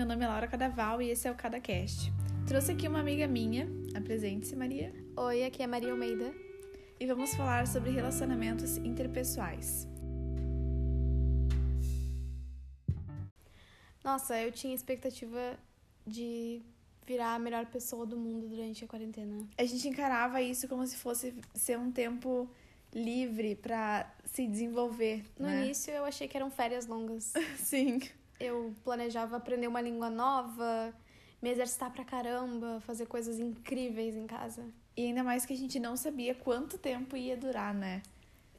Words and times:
meu 0.00 0.06
nome 0.06 0.24
é 0.24 0.28
Laura 0.28 0.48
Cadaval 0.48 1.02
e 1.02 1.10
esse 1.10 1.28
é 1.28 1.30
o 1.30 1.34
CadaCast. 1.34 2.10
Trouxe 2.48 2.72
aqui 2.72 2.88
uma 2.88 3.00
amiga 3.00 3.26
minha, 3.26 3.68
apresente-se 3.94 4.56
Maria, 4.56 4.94
Oi, 5.14 5.44
aqui 5.44 5.62
é 5.62 5.66
Maria 5.66 5.92
Almeida. 5.92 6.32
e 6.98 7.04
vamos 7.04 7.34
falar 7.34 7.66
sobre 7.66 7.90
relacionamentos 7.90 8.78
interpessoais. 8.78 9.86
Nossa, 14.02 14.40
eu 14.40 14.50
tinha 14.50 14.74
expectativa 14.74 15.58
de 16.06 16.62
virar 17.06 17.34
a 17.34 17.38
melhor 17.38 17.66
pessoa 17.66 18.06
do 18.06 18.16
mundo 18.16 18.48
durante 18.48 18.82
a 18.82 18.88
quarentena. 18.88 19.46
A 19.58 19.64
gente 19.66 19.86
encarava 19.86 20.40
isso 20.40 20.66
como 20.66 20.86
se 20.86 20.96
fosse 20.96 21.34
ser 21.54 21.78
um 21.78 21.92
tempo 21.92 22.48
livre 22.94 23.54
pra 23.54 24.10
se 24.24 24.46
desenvolver, 24.46 25.26
No 25.38 25.44
né? 25.44 25.66
início 25.66 25.92
eu 25.92 26.06
achei 26.06 26.26
que 26.26 26.38
eram 26.38 26.50
férias 26.50 26.86
longas. 26.86 27.34
Sim. 27.58 28.00
Eu 28.40 28.74
planejava 28.82 29.36
aprender 29.36 29.66
uma 29.68 29.80
língua 29.80 30.08
nova, 30.08 30.94
me 31.42 31.50
exercitar 31.50 31.92
pra 31.92 32.04
caramba, 32.04 32.80
fazer 32.80 33.06
coisas 33.06 33.38
incríveis 33.38 34.16
em 34.16 34.26
casa. 34.26 34.64
E 34.96 35.04
ainda 35.04 35.22
mais 35.22 35.44
que 35.46 35.52
a 35.52 35.56
gente 35.56 35.78
não 35.78 35.96
sabia 35.96 36.34
quanto 36.34 36.78
tempo 36.78 37.16
ia 37.16 37.36
durar, 37.36 37.74
né? 37.74 38.02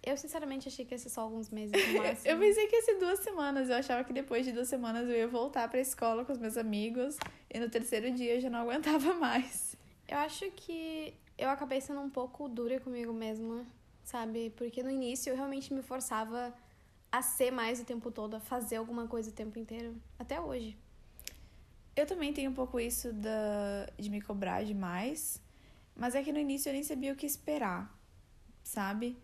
Eu 0.04 0.18
sinceramente 0.18 0.68
achei 0.68 0.84
que 0.84 0.94
ia 0.94 0.98
ser 0.98 1.10
só 1.10 1.22
alguns 1.22 1.50
meses 1.50 1.72
no 1.72 1.98
máximo. 2.02 2.28
Eu 2.28 2.40
pensei 2.40 2.68
que 2.68 2.76
ia 2.76 2.82
ser 2.82 2.96
duas 2.96 3.20
semanas. 3.20 3.70
Eu 3.70 3.76
achava 3.76 4.04
que 4.04 4.14
depois 4.14 4.46
de 4.46 4.52
duas 4.52 4.68
semanas 4.68 5.08
eu 5.08 5.16
ia 5.16 5.28
voltar 5.28 5.68
pra 5.68 5.80
escola 5.80 6.26
com 6.26 6.32
os 6.32 6.40
meus 6.40 6.58
amigos. 6.58 7.18
E 7.50 7.60
no 7.60 7.70
terceiro 7.70 8.12
dia 8.12 8.36
eu 8.36 8.42
já 8.42 8.50
não 8.50 8.60
aguentava 8.68 9.14
mais. 9.16 9.76
Eu 10.08 10.18
acho 10.18 10.50
que 10.52 11.14
eu 11.38 11.50
acabei 11.50 11.80
sendo 11.82 12.02
um 12.02 12.10
pouco 12.10 12.50
dura 12.50 12.80
comigo 12.80 13.14
mesma, 13.14 13.66
sabe? 14.04 14.52
Porque 14.56 14.82
no 14.82 14.90
início 14.90 15.30
eu 15.30 15.36
realmente 15.36 15.74
me 15.74 15.84
forçava 15.84 16.54
a 17.12 17.22
ser 17.22 17.52
mais 17.52 17.80
o 17.80 17.86
tempo 17.86 18.10
todo, 18.10 18.36
a 18.36 18.40
fazer 18.40 18.78
alguma 18.78 19.08
coisa 19.08 19.30
o 19.30 19.34
tempo 19.34 19.60
inteiro. 19.60 19.96
Até 20.18 20.40
hoje. 20.40 20.78
Eu 21.96 22.06
também 22.06 22.32
tenho 22.32 22.50
um 22.50 22.54
pouco 22.54 22.80
isso 22.80 23.12
da, 23.12 23.88
de 23.98 24.10
me 24.10 24.22
cobrar 24.22 24.64
demais. 24.64 25.42
Mas 25.96 26.16
é 26.16 26.24
que 26.24 26.32
no 26.32 26.40
início 26.40 26.70
eu 26.70 26.74
nem 26.74 26.84
sabia 26.84 27.12
o 27.12 27.16
que 27.16 27.26
esperar, 27.26 27.94
sabe? 28.64 29.18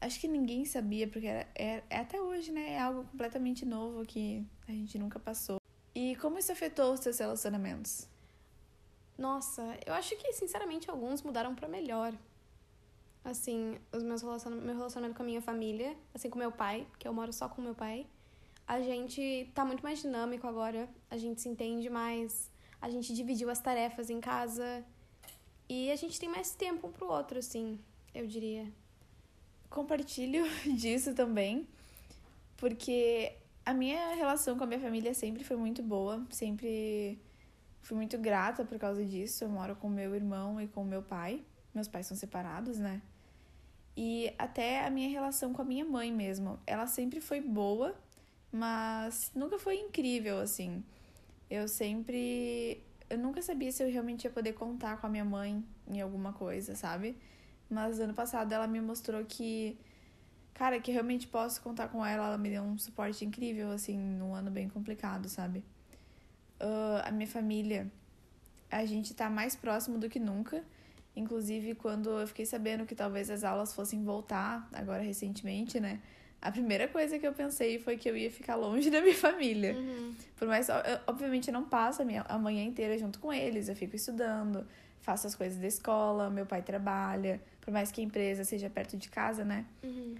Acho 0.00 0.18
que 0.18 0.26
ninguém 0.26 0.64
sabia, 0.64 1.06
porque 1.06 1.26
era, 1.26 1.48
é, 1.54 1.82
é 1.88 1.98
até 1.98 2.20
hoje, 2.20 2.50
né? 2.52 2.72
É 2.72 2.80
algo 2.80 3.04
completamente 3.04 3.64
novo 3.64 4.04
que 4.04 4.44
a 4.66 4.72
gente 4.72 4.98
nunca 4.98 5.18
passou. 5.18 5.60
E 5.94 6.16
como 6.16 6.38
isso 6.38 6.52
afetou 6.52 6.94
os 6.94 7.00
seus 7.00 7.18
relacionamentos? 7.18 8.08
Nossa, 9.16 9.62
eu 9.86 9.94
acho 9.94 10.16
que, 10.16 10.32
sinceramente, 10.32 10.90
alguns 10.90 11.22
mudaram 11.22 11.54
pra 11.54 11.68
melhor. 11.68 12.12
Assim, 13.26 13.76
os 13.92 14.04
meus 14.04 14.22
relaciona 14.22 14.54
meu 14.54 14.76
relacionamento 14.76 15.16
com 15.16 15.22
a 15.24 15.26
minha 15.26 15.42
família, 15.42 15.96
assim, 16.14 16.30
com 16.30 16.38
meu 16.38 16.52
pai, 16.52 16.86
que 16.96 17.08
eu 17.08 17.12
moro 17.12 17.32
só 17.32 17.48
com 17.48 17.60
meu 17.60 17.74
pai. 17.74 18.06
A 18.68 18.80
gente 18.80 19.50
tá 19.52 19.64
muito 19.64 19.82
mais 19.82 20.00
dinâmico 20.00 20.46
agora, 20.46 20.88
a 21.10 21.16
gente 21.16 21.40
se 21.40 21.48
entende 21.48 21.90
mais, 21.90 22.48
a 22.80 22.88
gente 22.88 23.12
dividiu 23.12 23.50
as 23.50 23.58
tarefas 23.58 24.10
em 24.10 24.20
casa 24.20 24.84
e 25.68 25.90
a 25.90 25.96
gente 25.96 26.20
tem 26.20 26.28
mais 26.28 26.54
tempo 26.54 26.86
um 26.86 26.92
pro 26.92 27.08
outro, 27.08 27.40
assim, 27.40 27.80
eu 28.14 28.28
diria. 28.28 28.72
Compartilho 29.68 30.44
disso 30.78 31.12
também, 31.12 31.66
porque 32.56 33.36
a 33.64 33.74
minha 33.74 34.14
relação 34.14 34.56
com 34.56 34.62
a 34.62 34.68
minha 34.68 34.80
família 34.80 35.12
sempre 35.14 35.42
foi 35.42 35.56
muito 35.56 35.82
boa, 35.82 36.24
sempre 36.30 37.20
fui 37.82 37.96
muito 37.96 38.16
grata 38.18 38.64
por 38.64 38.78
causa 38.78 39.04
disso. 39.04 39.42
Eu 39.42 39.48
moro 39.48 39.74
com 39.74 39.88
meu 39.88 40.14
irmão 40.14 40.60
e 40.60 40.68
com 40.68 40.84
meu 40.84 41.02
pai. 41.02 41.42
Meus 41.74 41.88
pais 41.88 42.06
são 42.06 42.16
separados, 42.16 42.78
né? 42.78 43.02
E 43.96 44.32
até 44.38 44.84
a 44.84 44.90
minha 44.90 45.08
relação 45.08 45.52
com 45.52 45.62
a 45.62 45.64
minha 45.64 45.84
mãe 45.84 46.12
mesmo, 46.12 46.58
ela 46.66 46.86
sempre 46.86 47.20
foi 47.20 47.40
boa, 47.40 47.94
mas 48.52 49.30
nunca 49.34 49.58
foi 49.58 49.78
incrível 49.80 50.38
assim. 50.38 50.84
Eu 51.48 51.68
sempre 51.68 52.82
eu 53.08 53.18
nunca 53.18 53.40
sabia 53.40 53.70
se 53.70 53.82
eu 53.82 53.90
realmente 53.90 54.24
ia 54.24 54.30
poder 54.30 54.52
contar 54.52 55.00
com 55.00 55.06
a 55.06 55.10
minha 55.10 55.24
mãe 55.24 55.64
em 55.86 56.00
alguma 56.00 56.32
coisa, 56.32 56.74
sabe? 56.74 57.16
Mas 57.70 58.00
ano 58.00 58.14
passado 58.14 58.52
ela 58.52 58.66
me 58.66 58.80
mostrou 58.80 59.24
que, 59.24 59.78
cara, 60.54 60.80
que 60.80 60.90
realmente 60.90 61.26
posso 61.26 61.62
contar 61.62 61.88
com 61.88 62.04
ela. 62.04 62.26
Ela 62.28 62.38
me 62.38 62.50
deu 62.50 62.62
um 62.62 62.78
suporte 62.78 63.24
incrível, 63.24 63.70
assim, 63.70 63.98
num 63.98 64.34
ano 64.34 64.50
bem 64.50 64.68
complicado, 64.68 65.28
sabe? 65.28 65.64
Ah, 66.60 67.04
a 67.08 67.12
minha 67.12 67.28
família, 67.28 67.90
a 68.70 68.84
gente 68.84 69.14
tá 69.14 69.30
mais 69.30 69.54
próximo 69.56 69.98
do 69.98 70.08
que 70.08 70.18
nunca. 70.18 70.64
Inclusive, 71.16 71.74
quando 71.74 72.10
eu 72.10 72.26
fiquei 72.26 72.44
sabendo 72.44 72.84
que 72.84 72.94
talvez 72.94 73.30
as 73.30 73.42
aulas 73.42 73.74
fossem 73.74 74.04
voltar, 74.04 74.68
agora 74.72 75.02
recentemente, 75.02 75.80
né? 75.80 76.00
A 76.42 76.52
primeira 76.52 76.86
coisa 76.86 77.18
que 77.18 77.26
eu 77.26 77.32
pensei 77.32 77.78
foi 77.78 77.96
que 77.96 78.08
eu 78.08 78.16
ia 78.16 78.30
ficar 78.30 78.54
longe 78.54 78.90
da 78.92 79.00
minha 79.00 79.14
família. 79.14 79.74
Uhum. 79.74 80.14
Por 80.36 80.46
mais, 80.46 80.68
eu, 80.68 80.74
obviamente, 81.06 81.48
eu 81.48 81.54
não 81.54 81.64
passo 81.64 82.02
a, 82.02 82.04
minha, 82.04 82.22
a 82.28 82.38
manhã 82.38 82.62
inteira 82.62 82.98
junto 82.98 83.18
com 83.18 83.32
eles, 83.32 83.68
eu 83.68 83.74
fico 83.74 83.96
estudando, 83.96 84.66
faço 85.00 85.26
as 85.26 85.34
coisas 85.34 85.58
da 85.58 85.66
escola, 85.66 86.28
meu 86.28 86.44
pai 86.44 86.60
trabalha, 86.60 87.40
por 87.62 87.72
mais 87.72 87.90
que 87.90 88.00
a 88.00 88.04
empresa 88.04 88.44
seja 88.44 88.68
perto 88.68 88.96
de 88.96 89.08
casa, 89.08 89.44
né? 89.44 89.64
Uhum. 89.82 90.16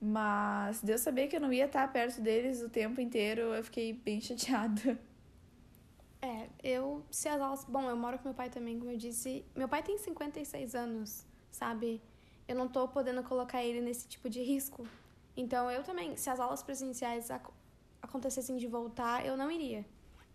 Mas 0.00 0.80
Deus 0.80 1.00
saber 1.00 1.26
que 1.26 1.36
eu 1.36 1.40
não 1.40 1.52
ia 1.52 1.64
estar 1.64 1.90
perto 1.92 2.20
deles 2.20 2.62
o 2.62 2.68
tempo 2.68 3.00
inteiro, 3.00 3.40
eu 3.54 3.64
fiquei 3.64 3.92
bem 3.92 4.20
chateada. 4.22 4.96
É, 6.26 6.48
eu, 6.60 7.04
se 7.08 7.28
as 7.28 7.40
aulas. 7.40 7.64
Bom, 7.64 7.88
eu 7.88 7.96
moro 7.96 8.18
com 8.18 8.24
meu 8.24 8.34
pai 8.34 8.50
também, 8.50 8.76
como 8.80 8.90
eu 8.90 8.96
disse. 8.96 9.44
Meu 9.54 9.68
pai 9.68 9.80
tem 9.80 9.96
56 9.96 10.74
anos, 10.74 11.24
sabe? 11.52 12.02
Eu 12.48 12.56
não 12.56 12.66
tô 12.66 12.88
podendo 12.88 13.22
colocar 13.22 13.62
ele 13.62 13.80
nesse 13.80 14.08
tipo 14.08 14.28
de 14.28 14.42
risco. 14.42 14.84
Então, 15.36 15.70
eu 15.70 15.84
também, 15.84 16.16
se 16.16 16.28
as 16.28 16.40
aulas 16.40 16.64
presenciais 16.64 17.30
ac 17.30 17.48
acontecessem 18.02 18.56
de 18.56 18.66
voltar, 18.66 19.24
eu 19.24 19.36
não 19.36 19.48
iria. 19.50 19.84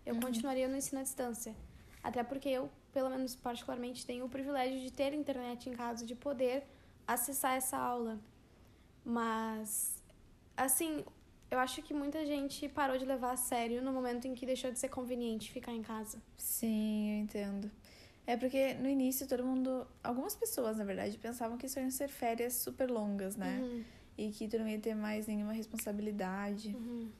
Eu 0.06 0.18
continuaria 0.18 0.66
no 0.66 0.76
ensino 0.76 1.00
à 1.00 1.02
distância. 1.02 1.54
Até 2.02 2.22
porque 2.24 2.48
eu, 2.48 2.70
pelo 2.90 3.10
menos 3.10 3.36
particularmente, 3.36 4.06
tenho 4.06 4.24
o 4.24 4.30
privilégio 4.30 4.80
de 4.80 4.90
ter 4.90 5.12
internet 5.12 5.68
em 5.68 5.74
casa, 5.74 6.06
de 6.06 6.14
poder 6.14 6.64
acessar 7.06 7.52
essa 7.52 7.76
aula. 7.76 8.18
Mas, 9.04 10.02
assim, 10.56 11.04
eu 11.52 11.58
acho 11.58 11.82
que 11.82 11.92
muita 11.94 12.24
gente 12.26 12.68
parou 12.68 12.96
de 12.98 13.04
levar 13.04 13.32
a 13.32 13.36
sério 13.36 13.82
no 13.82 13.92
momento 13.92 14.26
em 14.26 14.34
que 14.34 14.44
deixou 14.46 14.70
de 14.72 14.78
ser 14.78 14.88
conveniente 14.88 15.52
ficar 15.52 15.72
em 15.72 15.82
casa. 15.82 16.16
Sim, 16.36 17.12
eu 17.12 17.18
entendo. 17.24 17.70
É 18.26 18.36
porque 18.36 18.74
no 18.74 18.88
início 18.88 19.26
todo 19.28 19.44
mundo. 19.44 19.86
Algumas 20.02 20.34
pessoas, 20.34 20.78
na 20.78 20.84
verdade, 20.84 21.18
pensavam 21.18 21.58
que 21.58 21.66
isso 21.66 21.78
iam 21.78 21.90
ser 21.90 22.08
férias 22.08 22.54
super 22.54 22.90
longas, 22.90 23.36
né? 23.36 23.58
Uhum, 23.60 23.84
E 24.16 24.30
que 24.30 24.48
tu 24.48 24.58
não 24.58 24.68
ia 24.68 24.78
ter 24.78 24.94
mais 24.94 25.26
nenhuma 25.26 25.52
responsabilidade. 25.52 26.68
uhum. 26.74 27.10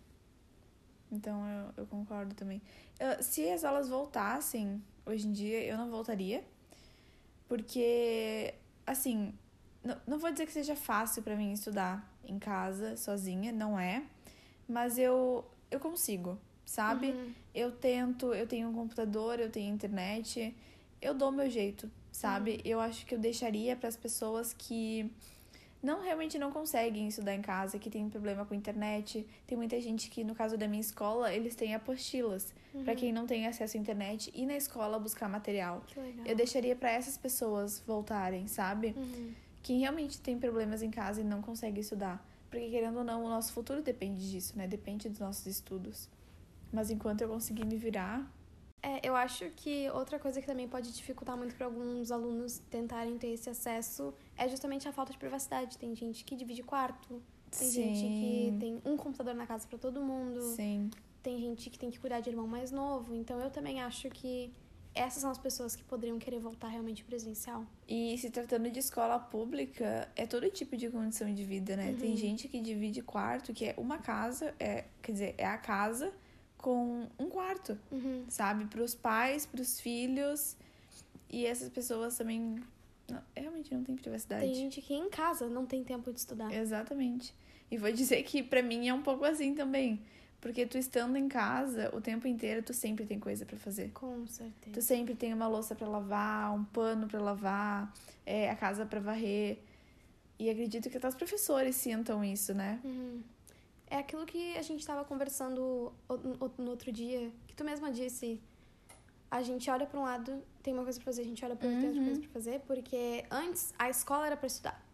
Então 1.11 1.47
eu, 1.47 1.83
eu 1.83 1.87
concordo 1.87 2.35
também. 2.35 2.63
Eu- 2.99 3.23
se 3.23 3.47
as 3.51 3.65
aulas 3.65 3.89
voltassem 3.89 4.83
hoje 5.05 5.27
em 5.29 5.33
dia, 5.33 5.63
eu 5.65 5.77
não 5.77 5.91
voltaria. 5.91 6.43
Porque, 7.49 8.55
assim, 8.87 9.35
não, 9.85 9.97
não 10.07 10.19
vou 10.19 10.31
dizer 10.33 10.47
que 10.47 10.53
seja 10.53 10.75
fácil 10.75 11.23
pra 11.23 11.37
mim 11.37 11.53
estudar 11.53 12.11
em 12.25 12.39
casa, 12.39 12.97
sozinha, 12.97 13.53
não 13.53 13.79
é. 13.79 14.05
Mas 14.69 14.99
eu, 14.99 15.45
eu 15.71 15.81
consigo, 15.81 16.39
sabe? 16.65 17.11
Uhum. 17.11 17.33
Eu 17.55 17.73
tento, 17.73 18.33
eu 18.35 18.47
tenho 18.47 18.69
um 18.69 18.73
computador, 18.73 19.39
eu 19.39 19.51
tenho 19.51 19.75
internet, 19.75 20.55
eu 21.01 21.15
dou 21.15 21.31
meu 21.31 21.51
jeito, 21.51 21.91
sabe? 22.11 22.61
Eu 22.65 22.81
acho 22.81 23.05
que 23.05 23.15
eu 23.15 23.19
deixaria 23.19 23.77
para 23.77 23.89
as 23.89 23.97
pessoas 23.97 24.55
que 24.57 25.11
não 25.83 26.01
realmente 26.01 26.39
não 26.39 26.53
conseguem 26.53 27.09
estudar 27.09 27.35
em 27.35 27.43
casa, 27.43 27.77
que 27.79 27.91
tem 27.91 28.09
problema 28.09 28.45
com 28.45 28.55
internet. 28.55 29.27
Tem 29.47 29.59
muita 29.59 29.81
gente 29.81 30.09
que, 30.09 30.23
no 30.23 30.35
caso 30.35 30.57
da 30.57 30.69
minha 30.69 30.81
escola, 30.81 31.35
eles 31.35 31.57
têm 31.57 31.75
apostilas 31.75 32.55
pra 32.85 32.95
quem 32.95 33.13
não 33.13 33.27
tem 33.27 33.47
acesso 33.49 33.77
à 33.77 33.81
internet 33.81 34.31
e 34.33 34.47
na 34.47 34.57
escola 34.57 34.99
buscar 34.99 35.29
material. 35.29 35.83
Eu 36.25 36.37
deixaria 36.37 36.77
para 36.77 36.91
essas 36.93 37.19
pessoas 37.19 37.83
voltarem, 37.85 38.47
sabe? 38.47 38.95
Uhum. 38.97 39.33
Quem 39.63 39.81
realmente 39.81 40.21
tem 40.21 40.39
problemas 40.39 40.83
em 40.83 40.91
casa 40.91 41.21
e 41.21 41.25
não 41.25 41.43
consegue 41.43 41.81
estudar. 41.81 42.25
Porque, 42.53 42.69
querendo 42.69 42.99
ou 42.99 43.05
não, 43.05 43.25
o 43.25 43.29
nosso 43.31 43.51
futuro 43.55 43.81
depende 43.83 44.31
disso, 44.31 44.57
né? 44.59 44.69
Depende 44.69 45.09
dos 45.09 45.19
nossos 45.21 45.47
estudos. 45.47 46.09
Mas 46.71 46.91
enquanto 46.91 47.23
eu 47.23 47.29
conseguir 47.31 47.65
me 47.65 47.77
virar, 47.77 48.31
É, 48.85 49.01
eu 49.09 49.15
acho 49.17 49.49
que 49.57 49.89
outra 49.91 50.19
coisa 50.19 50.41
que 50.41 50.47
também 50.47 50.69
pode 50.69 50.93
dificultar 50.93 51.37
muito 51.37 51.55
para 51.55 51.67
alguns 51.67 52.11
alunos 52.11 52.59
tentarem 52.69 53.17
ter 53.17 53.29
esse 53.29 53.49
acesso 53.49 54.13
é 54.37 54.49
justamente 54.49 54.89
a 54.89 54.93
falta 54.93 55.13
de 55.13 55.19
privacidade. 55.19 55.79
Tem 55.79 55.95
gente 55.95 56.25
que 56.25 56.35
divide 56.35 56.63
quarto, 56.65 57.23
tem 57.59 57.71
gente 57.71 58.01
que 58.01 58.49
Sim. 58.51 58.57
tem 58.59 58.83
um 58.85 58.97
computador 58.97 59.35
na 59.35 59.47
casa 59.47 59.67
para 59.69 59.79
todo 59.79 60.01
mundo, 60.03 60.41
sim. 60.57 60.91
tem 61.23 61.39
gente 61.39 61.71
que 61.71 61.79
tem 61.79 61.91
que 61.93 61.99
cuidar 62.01 62.21
de 62.21 62.29
irmão 62.31 62.47
mais 62.47 62.71
novo. 62.73 63.15
Então 63.15 63.41
eu 63.41 63.51
também 63.51 63.81
acho 63.81 64.11
que 64.11 64.53
essas 64.95 65.21
são 65.23 65.31
as 65.31 65.39
pessoas 65.39 65.75
que 65.75 65.83
poderiam 65.85 66.19
querer 66.19 66.39
voltar 66.39 66.69
realmente 66.69 67.03
presencial. 67.05 67.65
E 67.89 68.17
se 68.19 68.31
tratando 68.31 68.71
de 68.71 68.79
escola 68.79 69.19
pública, 69.19 70.09
é 70.15 70.27
todo 70.27 70.49
tipo 70.51 70.77
de 70.77 70.89
condição 70.91 71.33
de 71.33 71.45
vida, 71.45 71.77
né? 71.77 71.95
Tem 71.99 72.17
gente 72.17 72.49
que 72.49 72.61
divide 72.61 73.03
quarto, 73.03 73.53
que 73.53 73.67
é 73.67 73.75
uma 73.79 73.99
casa, 73.99 74.55
é, 74.61 74.85
quer 75.01 75.13
dizer, 75.13 75.35
é 75.39 75.47
a 75.47 75.57
casa 75.59 76.13
com 76.59 77.09
um 77.19 77.29
quarto, 77.29 77.79
Uhum. 77.91 78.25
sabe? 78.29 78.67
Para 78.67 78.83
os 78.83 78.95
pais, 78.95 79.47
para 79.47 79.61
os 79.61 79.81
filhos. 79.81 80.57
E 81.29 81.47
essas 81.47 81.69
pessoas 81.71 82.17
também 82.17 82.63
não, 83.11 83.23
realmente 83.35 83.75
não 83.75 83.83
têm 83.83 83.97
privacidade. 83.97 84.45
Tem 84.45 84.55
gente 84.55 84.81
que 84.83 84.95
em 84.95 85.09
casa 85.09 85.49
não 85.49 85.65
tem 85.67 85.83
tempo 85.83 86.13
de 86.13 86.19
estudar. 86.21 86.53
Exatamente. 86.53 87.35
E 87.71 87.79
vou 87.79 87.91
dizer 87.91 88.23
que 88.25 88.43
pra 88.43 88.63
mim 88.63 88.89
é 88.89 88.95
um 88.95 89.03
pouco 89.03 89.25
assim 89.25 89.55
também. 89.55 90.01
Porque 90.43 90.67
tu 90.67 90.77
estando 90.77 91.17
em 91.17 91.29
casa 91.29 91.89
o 91.95 92.01
tempo 92.01 92.27
inteiro, 92.27 92.65
tu 92.65 92.75
sempre 92.75 93.07
tem 93.07 93.21
coisa 93.21 93.47
para 93.47 93.57
fazer. 93.57 93.93
Com 93.93 94.27
certeza. 94.27 94.75
Tu 94.75 94.83
sempre 94.83 95.15
tem 95.15 95.33
uma 95.33 95.47
louça 95.47 95.73
para 95.73 95.87
lavar, 95.87 96.53
um 96.53 96.65
pano 96.65 97.07
para 97.07 97.21
lavar, 97.21 97.95
é, 98.27 98.51
a 98.51 98.57
casa 98.57 98.85
para 98.85 98.99
varrer. 98.99 99.61
E 100.41 100.51
acredito 100.51 100.91
que 100.91 100.97
até 100.97 101.07
os 101.07 101.15
professores 101.15 101.77
sintam 101.77 102.25
isso, 102.25 102.53
né? 102.53 102.81
Uhum. 102.83 103.23
É 103.87 103.99
aquilo 103.99 104.27
que 104.27 104.57
a 104.57 104.63
gente 104.63 104.81
estava 104.81 105.05
conversando 105.05 105.93
no 106.59 106.71
outro 106.71 106.91
dia, 106.91 107.31
que 107.47 107.55
tu 107.55 107.65
mesma 107.65 107.93
disse. 107.93 108.41
A 109.31 109.43
gente 109.43 109.71
olha 109.71 109.87
para 109.87 110.01
um 110.01 110.03
lado, 110.03 110.43
tem 110.61 110.75
uma 110.75 110.83
coisa 110.83 110.99
para 110.99 111.05
fazer, 111.05 111.23
a 111.23 111.25
gente 111.25 111.45
olha 111.45 111.55
para 111.55 111.69
outro, 111.69 111.87
uhum. 111.87 111.93
tem 111.93 112.01
outra 112.01 112.05
coisa 112.05 112.21
uhum. 112.21 112.27
para 112.27 112.33
fazer, 112.33 112.61
porque 112.67 113.25
antes 113.31 113.73
a 113.79 113.89
escola 113.89 114.27
era 114.27 114.37
para 114.37 114.49
estudar. 114.49 114.85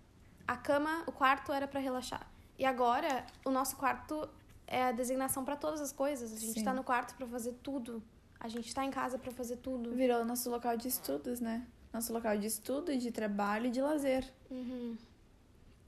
A 0.47 0.59
cama, 0.59 1.05
o 1.07 1.13
quarto 1.13 1.55
era 1.55 1.67
para 1.67 1.81
relaxar. 1.81 2.31
E 2.59 2.67
agora, 2.67 3.25
o 3.47 3.51
nosso 3.51 3.77
quarto 3.77 4.29
é 4.69 4.85
a 4.85 4.93
designação 4.93 5.45
para 5.45 5.57
todas 5.57 5.81
as 5.81 5.93
coisas. 5.93 6.33
A 6.33 6.39
gente 6.39 6.59
está 6.59 6.73
no 6.73 6.85
quarto 6.85 7.17
para 7.17 7.27
fazer 7.27 7.55
tudo. 7.63 8.03
A 8.39 8.49
gente 8.49 8.69
está 8.69 8.85
em 8.85 8.91
casa 8.91 9.19
para 9.19 9.33
fazer 9.33 9.57
tudo. 9.57 9.91
Virou 9.95 10.25
nosso 10.25 10.49
local 10.49 10.77
de 10.77 10.87
estudos, 10.87 11.41
né? 11.41 11.67
Nosso 11.93 12.13
local 12.13 12.37
de 12.37 12.47
estudo, 12.47 12.97
de 12.97 13.11
trabalho 13.11 13.67
e 13.67 13.71
de 13.71 13.81
lazer. 13.81 14.31
Uhum. 14.51 14.97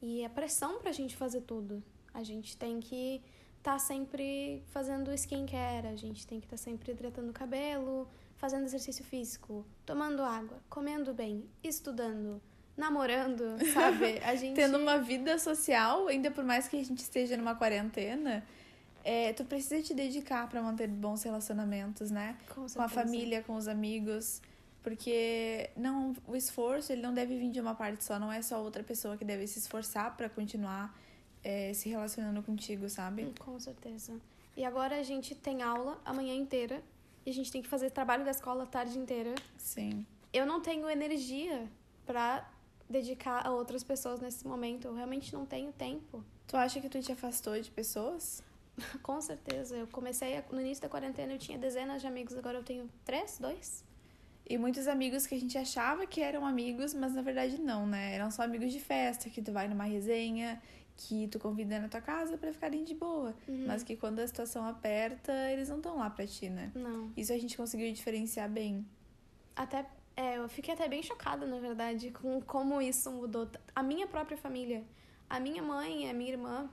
E 0.03 0.23
é 0.23 0.29
pressão 0.29 0.81
pra 0.81 0.91
gente 0.91 1.15
fazer 1.15 1.43
tudo. 1.43 1.83
A 2.13 2.23
gente 2.25 2.57
tem 2.57 2.81
que 2.81 3.23
estar 3.59 3.75
tá 3.75 3.79
sempre 3.79 4.65
fazendo 4.71 5.13
skincare, 5.13 5.87
a 5.87 5.97
gente 5.97 6.27
tem 6.27 6.41
que 6.41 6.47
estar 6.47 6.57
tá 6.57 6.63
sempre 6.63 6.91
hidratando 6.91 7.31
o 7.31 7.35
cabelo, 7.35 8.09
fazendo 8.37 8.65
exercício 8.65 9.05
físico, 9.05 9.65
tomando 9.85 10.23
água, 10.23 10.59
comendo 10.69 11.13
bem, 11.13 11.45
estudando, 11.63 12.41
namorando, 12.75 13.59
sabe? 13.75 14.19
A 14.25 14.35
gente... 14.35 14.57
Tendo 14.57 14.79
uma 14.79 14.97
vida 14.99 15.39
social, 15.39 16.09
ainda 16.09 16.31
por 16.31 16.43
mais 16.43 16.67
que 16.67 16.81
a 16.81 16.83
gente 16.83 17.01
esteja 17.01 17.37
numa 17.37 17.55
quarentena, 17.55 18.43
é, 19.05 19.33
tu 19.33 19.45
precisa 19.45 19.83
te 19.83 19.95
dedicar 19.95 20.49
para 20.49 20.63
manter 20.63 20.89
bons 20.89 21.23
relacionamentos, 21.23 22.11
né? 22.11 22.37
Com, 22.55 22.67
com 22.67 22.83
a 22.83 22.89
família, 22.89 23.43
com 23.43 23.55
os 23.55 23.69
amigos. 23.69 24.41
Porque 24.83 25.71
não, 25.77 26.15
o 26.27 26.35
esforço 26.35 26.93
ele 26.93 27.03
não 27.03 27.13
deve 27.13 27.39
vir 27.39 27.51
de 27.51 27.61
uma 27.61 27.75
parte 27.75 28.03
só, 28.03 28.19
não 28.19 28.33
é 28.33 28.41
só 28.41 28.63
outra 28.63 28.83
pessoa 28.83 29.17
que 29.17 29.25
deve 29.25 29.47
se 29.47 29.59
esforçar 29.59 30.17
para 30.17 30.29
continuar 30.29 30.97
é, 31.45 31.73
se 31.75 31.89
relacionando 31.89 32.43
contigo, 32.43 32.89
sabe? 32.89 33.25
Hum, 33.25 33.35
com 33.39 33.59
certeza. 33.59 34.19
E 34.57 34.65
agora 34.65 34.99
a 34.99 35.03
gente 35.03 35.35
tem 35.35 35.63
aula 35.63 36.01
a 36.05 36.13
manhã 36.13 36.35
inteira 36.35 36.83
e 37.25 37.31
a 37.31 37.33
gente 37.33 37.53
tem 37.53 37.63
que 37.63 37.69
fazer 37.69 37.91
trabalho 37.91 38.25
da 38.25 38.31
escola 38.31 38.65
a 38.65 38.67
tarde 38.67 38.99
inteira. 38.99 39.35
Sim. 39.59 40.07
Eu 40.33 40.47
não 40.47 40.61
tenho 40.61 40.89
energia 40.89 41.69
para 42.07 42.49
dedicar 42.89 43.47
a 43.47 43.51
outras 43.51 43.85
pessoas 43.85 44.21
nesse 44.21 44.47
momento. 44.47 44.89
Eu 44.89 44.95
realmente 44.95 45.33
não 45.33 45.45
tenho 45.45 45.73
tempo. 45.73 46.25
Tu 46.47 46.57
acha 46.57 46.81
que 46.81 46.89
tu 46.89 47.01
te 47.01 47.13
afastou 47.13 47.61
de 47.61 47.71
pessoas? 47.71 48.43
Com 49.03 49.21
certeza. 49.21 49.77
Eu 49.77 49.87
comecei 49.87 50.43
no 50.51 50.61
início 50.61 50.83
da 50.83 50.89
quarentena, 50.89 51.33
eu 51.33 51.39
tinha 51.39 51.59
dezenas 51.59 52.01
de 52.01 52.07
amigos, 52.07 52.37
agora 52.37 52.59
eu 52.59 52.65
tenho 52.65 52.91
três, 53.05 53.39
dois. 53.39 53.85
E 54.49 54.59
muitos 54.59 54.89
amigos 54.89 55.27
que 55.27 55.35
a 55.35 55.39
gente 55.39 55.57
achava 55.57 56.07
que 56.07 56.21
eram 56.21 56.45
amigos, 56.45 56.93
mas 56.93 57.15
na 57.15 57.23
verdade 57.23 57.61
não, 57.61 57.87
né? 57.87 58.15
Eram 58.15 58.31
só 58.31 58.43
amigos 58.43 58.73
de 58.73 58.81
festa, 58.81 59.31
que 59.31 59.41
tu 59.41 59.53
vai 59.53 59.69
numa 59.69 59.85
resenha, 59.85 60.61
que 60.97 61.29
tu 61.29 61.39
convida 61.39 61.79
na 61.79 61.89
tua 61.89 62.01
casa 62.01 62.37
para 62.37 62.53
ficarem 62.53 62.83
de 62.83 62.95
boa. 62.95 63.35
Uhum. 63.47 63.65
Mas 63.67 63.83
que 63.83 63.97
quando 63.97 64.19
a 64.19 64.27
situação 64.27 64.67
aperta, 64.67 65.33
eles 65.51 65.69
não 65.69 65.77
estão 65.77 65.97
lá 65.97 66.11
pra 66.11 66.27
ti, 66.27 66.51
né? 66.51 66.73
Não. 66.75 67.13
Isso 67.17 67.33
a 67.33 67.39
gente 67.39 67.57
conseguiu 67.57 67.93
diferenciar 67.93 68.51
bem. 68.51 68.85
Até. 69.55 69.87
É, 70.17 70.37
eu 70.37 70.49
fiquei 70.49 70.75
até 70.75 70.89
bem 70.89 71.03
chocada, 71.03 71.47
na 71.47 71.59
verdade, 71.59 72.11
com 72.11 72.43
como 72.43 72.83
isso 72.83 73.11
mudou. 73.11 73.49
A 73.75 73.83
minha 73.83 74.07
própria 74.07 74.37
família. 74.37 74.85
A 75.29 75.39
minha 75.39 75.63
mãe 75.63 76.11
a 76.11 76.13
minha 76.13 76.33
irmã, 76.33 76.69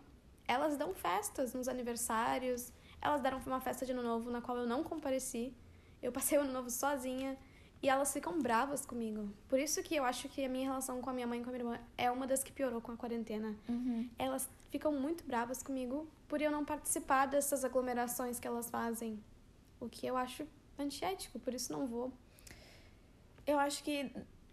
elas 0.48 0.78
dão 0.78 0.94
festas 0.94 1.54
nos 1.54 1.68
aniversários. 1.68 2.72
Elas 3.02 3.22
deram 3.22 3.40
uma 3.46 3.60
festa 3.60 3.86
de 3.86 3.92
ano 3.92 4.04
novo 4.04 4.30
na 4.32 4.42
qual 4.42 4.58
eu 4.58 4.66
não 4.66 4.84
compareci. 4.84 5.54
Eu 6.02 6.12
passei 6.12 6.38
o 6.38 6.42
ano 6.42 6.54
novo 6.54 6.70
sozinha. 6.70 7.38
E 7.82 7.90
elas 7.90 8.12
ficam 8.12 8.40
bravas 8.42 8.86
comigo. 8.86 9.30
Por 9.48 9.60
isso 9.60 9.84
que 9.84 9.96
eu 9.96 10.04
acho 10.04 10.28
que 10.30 10.44
a 10.44 10.50
minha 10.50 10.66
relação 10.66 11.00
com 11.00 11.10
a 11.12 11.14
minha 11.14 11.28
mãe 11.28 11.40
e 11.40 11.44
com 11.44 11.50
a 11.50 11.54
minha 11.54 11.64
irmã 11.64 11.80
é 11.96 12.10
uma 12.10 12.26
das 12.26 12.44
que 12.44 12.52
piorou 12.52 12.82
com 12.82 12.92
a 12.92 12.98
quarentena. 12.98 13.56
Uhum. 13.70 14.10
Elas 14.18 14.50
ficam 14.72 14.92
muito 14.92 15.24
bravas 15.24 15.62
comigo 15.62 16.08
por 16.28 16.42
eu 16.42 16.52
não 16.52 16.66
participar 16.66 17.28
dessas 17.28 17.64
aglomerações 17.64 18.40
que 18.40 18.48
elas 18.48 18.70
fazem. 18.70 19.20
O 19.80 19.88
que 19.88 20.08
eu 20.08 20.18
acho 20.18 20.48
antiético, 20.78 21.40
por 21.40 21.54
isso 21.54 21.72
não 21.72 21.86
vou. 21.86 22.12
Eu 23.46 23.60
acho 23.60 23.84
que 23.84 24.12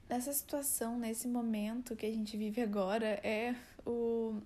nessa 0.08 0.32
situação, 0.32 0.98
nesse 0.98 1.26
momento 1.26 1.96
que 1.96 2.06
a 2.06 2.12
gente 2.12 2.36
vive 2.36 2.60
agora, 2.60 3.20
é 3.22 3.54
o. 3.84 4.40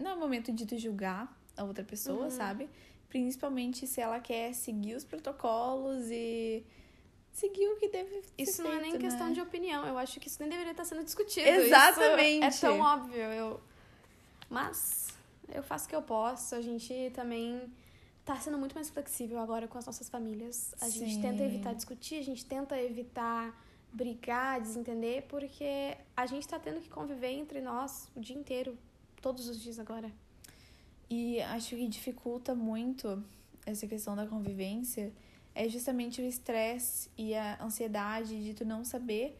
Não 0.00 0.12
é 0.12 0.14
o 0.14 0.18
momento 0.18 0.52
de 0.52 0.66
tu 0.66 0.78
julgar 0.78 1.36
a 1.56 1.64
outra 1.64 1.84
pessoa, 1.84 2.24
uhum. 2.24 2.30
sabe? 2.30 2.68
Principalmente 3.08 3.86
se 3.86 4.00
ela 4.00 4.20
quer 4.20 4.54
seguir 4.54 4.94
os 4.94 5.04
protocolos 5.04 6.10
e 6.10 6.64
seguir 7.32 7.68
o 7.68 7.76
que 7.76 7.88
deve 7.88 8.22
Isso 8.38 8.54
ser 8.54 8.62
não 8.62 8.70
feito, 8.70 8.82
é 8.82 8.88
nem 8.88 8.92
né? 8.94 8.98
questão 8.98 9.32
de 9.32 9.40
opinião. 9.40 9.86
Eu 9.86 9.98
acho 9.98 10.18
que 10.18 10.28
isso 10.28 10.38
nem 10.40 10.48
deveria 10.48 10.72
estar 10.72 10.84
sendo 10.84 11.04
discutido. 11.04 11.46
Exatamente. 11.46 12.46
Isso 12.46 12.66
é 12.66 12.68
tão 12.68 12.80
óbvio. 12.80 13.22
Eu... 13.22 13.60
Mas 14.48 15.08
eu 15.52 15.62
faço 15.62 15.86
o 15.86 15.88
que 15.88 15.96
eu 15.96 16.02
posso. 16.02 16.54
A 16.54 16.60
gente 16.60 17.10
também 17.14 17.70
tá 18.24 18.36
sendo 18.36 18.58
muito 18.58 18.74
mais 18.74 18.88
flexível 18.90 19.38
agora 19.38 19.66
com 19.66 19.78
as 19.78 19.86
nossas 19.86 20.08
famílias. 20.08 20.74
A 20.80 20.86
Sim. 20.86 21.00
gente 21.06 21.20
tenta 21.20 21.42
evitar 21.42 21.74
discutir, 21.74 22.16
a 22.18 22.24
gente 22.24 22.44
tenta 22.44 22.80
evitar 22.80 23.54
brigar, 23.92 24.60
desentender, 24.60 25.24
porque 25.28 25.96
a 26.16 26.26
gente 26.26 26.46
tá 26.46 26.58
tendo 26.58 26.80
que 26.80 26.88
conviver 26.88 27.30
entre 27.30 27.60
nós 27.60 28.08
o 28.14 28.20
dia 28.20 28.36
inteiro, 28.36 28.78
todos 29.20 29.48
os 29.48 29.60
dias 29.60 29.78
agora. 29.78 30.10
E 31.08 31.40
acho 31.42 31.76
que 31.76 31.86
dificulta 31.88 32.54
muito 32.54 33.22
essa 33.66 33.86
questão 33.86 34.16
da 34.16 34.26
convivência 34.26 35.12
é 35.54 35.68
justamente 35.68 36.22
o 36.22 36.24
estresse 36.24 37.10
e 37.18 37.34
a 37.34 37.62
ansiedade 37.62 38.42
de 38.42 38.54
tu 38.54 38.64
não 38.64 38.82
saber 38.84 39.36